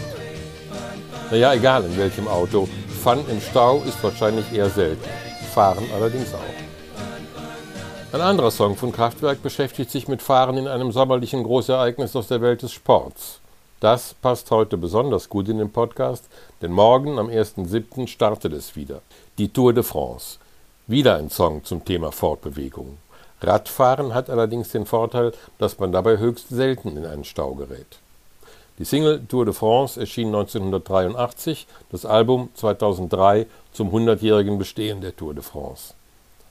[1.31, 2.69] Naja, egal in welchem Auto,
[3.03, 5.09] Fun im Stau ist wahrscheinlich eher selten.
[5.55, 8.15] Fahren allerdings auch.
[8.15, 12.41] Ein anderer Song von Kraftwerk beschäftigt sich mit Fahren in einem sommerlichen Großereignis aus der
[12.41, 13.41] Welt des Sports.
[13.85, 16.25] Das passt heute besonders gut in den Podcast,
[16.63, 18.07] denn morgen am 1.7.
[18.07, 19.03] startet es wieder.
[19.37, 20.39] Die Tour de France.
[20.87, 22.97] Wieder ein Song zum Thema Fortbewegung.
[23.43, 27.99] Radfahren hat allerdings den Vorteil, dass man dabei höchst selten in einen Stau gerät.
[28.79, 33.45] Die Single Tour de France erschien 1983, das Album 2003
[33.75, 35.93] zum 100-jährigen Bestehen der Tour de France.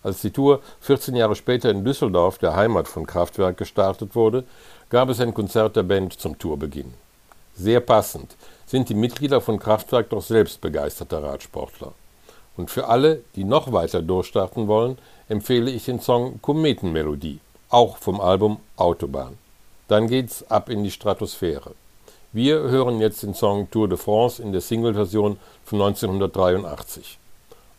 [0.04, 4.44] Als die Tour 14 Jahre später in Düsseldorf, der Heimat von Kraftwerk, gestartet wurde,
[4.92, 6.94] gab es ein Konzert der Band zum Tourbeginn.
[7.56, 8.36] Sehr passend
[8.66, 11.94] sind die Mitglieder von Kraftwerk doch selbst begeisterte Radsportler.
[12.58, 14.98] Und für alle, die noch weiter durchstarten wollen,
[15.28, 17.40] empfehle ich den Song Kometenmelodie,
[17.70, 19.38] auch vom Album Autobahn.
[19.88, 21.72] Dann geht's ab in die Stratosphäre.
[22.32, 27.20] Wir hören jetzt den Song Tour de France in der Single-Version von 1983.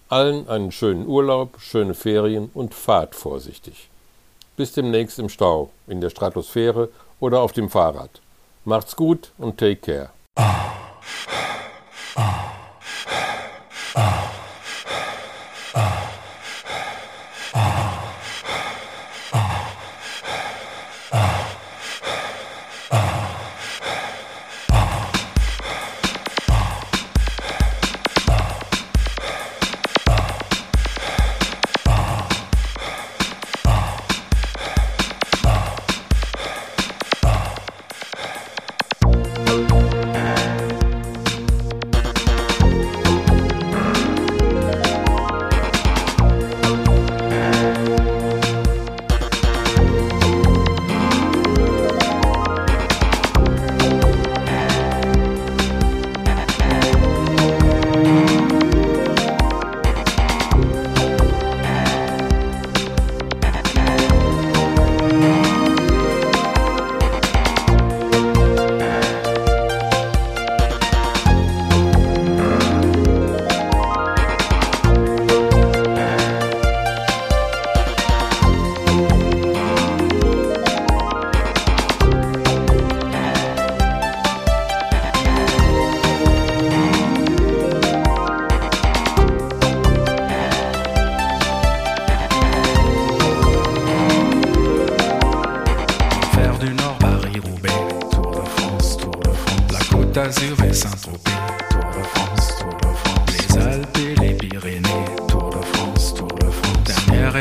[0.08, 3.88] Allen einen schönen Urlaub, schöne Ferien und fahrt vorsichtig.
[4.56, 8.20] Bis demnächst im Stau, in der Stratosphäre oder auf dem Fahrrad.
[8.66, 10.10] Macht's gut und take care.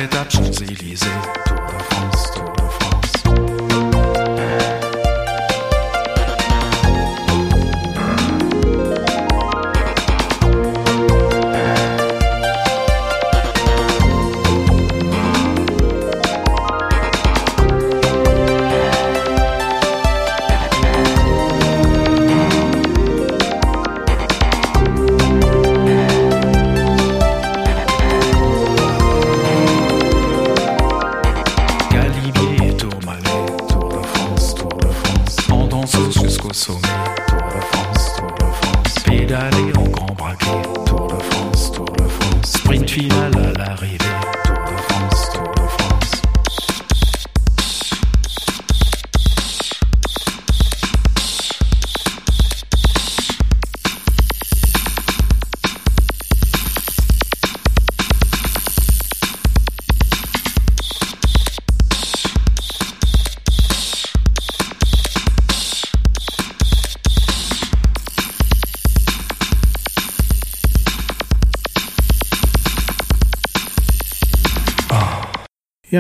[0.08, 1.06] Touch, Elysée,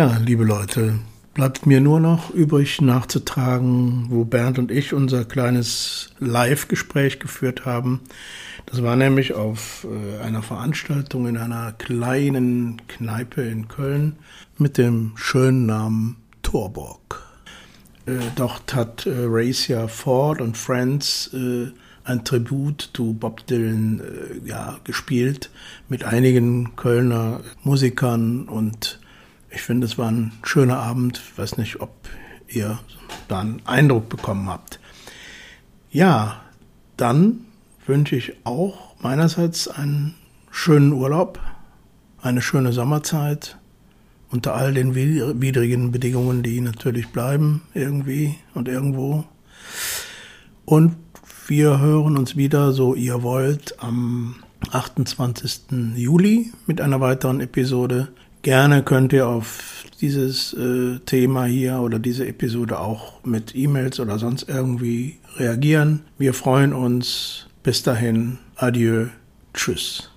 [0.03, 0.99] Ja, liebe Leute,
[1.34, 8.01] bleibt mir nur noch übrig nachzutragen, wo Bernd und ich unser kleines Live-Gespräch geführt haben.
[8.65, 14.17] Das war nämlich auf äh, einer Veranstaltung in einer kleinen Kneipe in Köln
[14.57, 17.23] mit dem schönen Namen Torborg.
[18.05, 21.34] Äh, dort hat äh, Racia Ford und Friends
[22.03, 24.01] ein Tribut zu Bob Dylan
[24.43, 25.49] ja, gespielt
[25.88, 28.99] mit einigen Kölner Musikern und
[29.53, 31.21] ich finde, es war ein schöner Abend.
[31.23, 31.91] Ich weiß nicht, ob
[32.47, 32.80] ihr
[33.27, 34.80] da einen Eindruck bekommen habt.
[35.91, 36.41] Ja,
[36.97, 37.45] dann
[37.85, 40.15] wünsche ich auch meinerseits einen
[40.49, 41.39] schönen Urlaub,
[42.21, 43.57] eine schöne Sommerzeit
[44.31, 49.25] unter all den widrigen Bedingungen, die natürlich bleiben, irgendwie und irgendwo.
[50.65, 50.95] Und
[51.45, 54.38] wir hören uns wieder, so ihr wollt, am
[54.71, 55.93] 28.
[55.95, 58.07] Juli mit einer weiteren Episode.
[58.43, 64.19] Gerne könnt ihr auf dieses äh, Thema hier oder diese Episode auch mit E-Mails oder
[64.19, 66.01] sonst irgendwie reagieren.
[66.17, 67.47] Wir freuen uns.
[67.63, 68.39] Bis dahin.
[68.57, 69.07] Adieu.
[69.53, 70.09] Tschüss.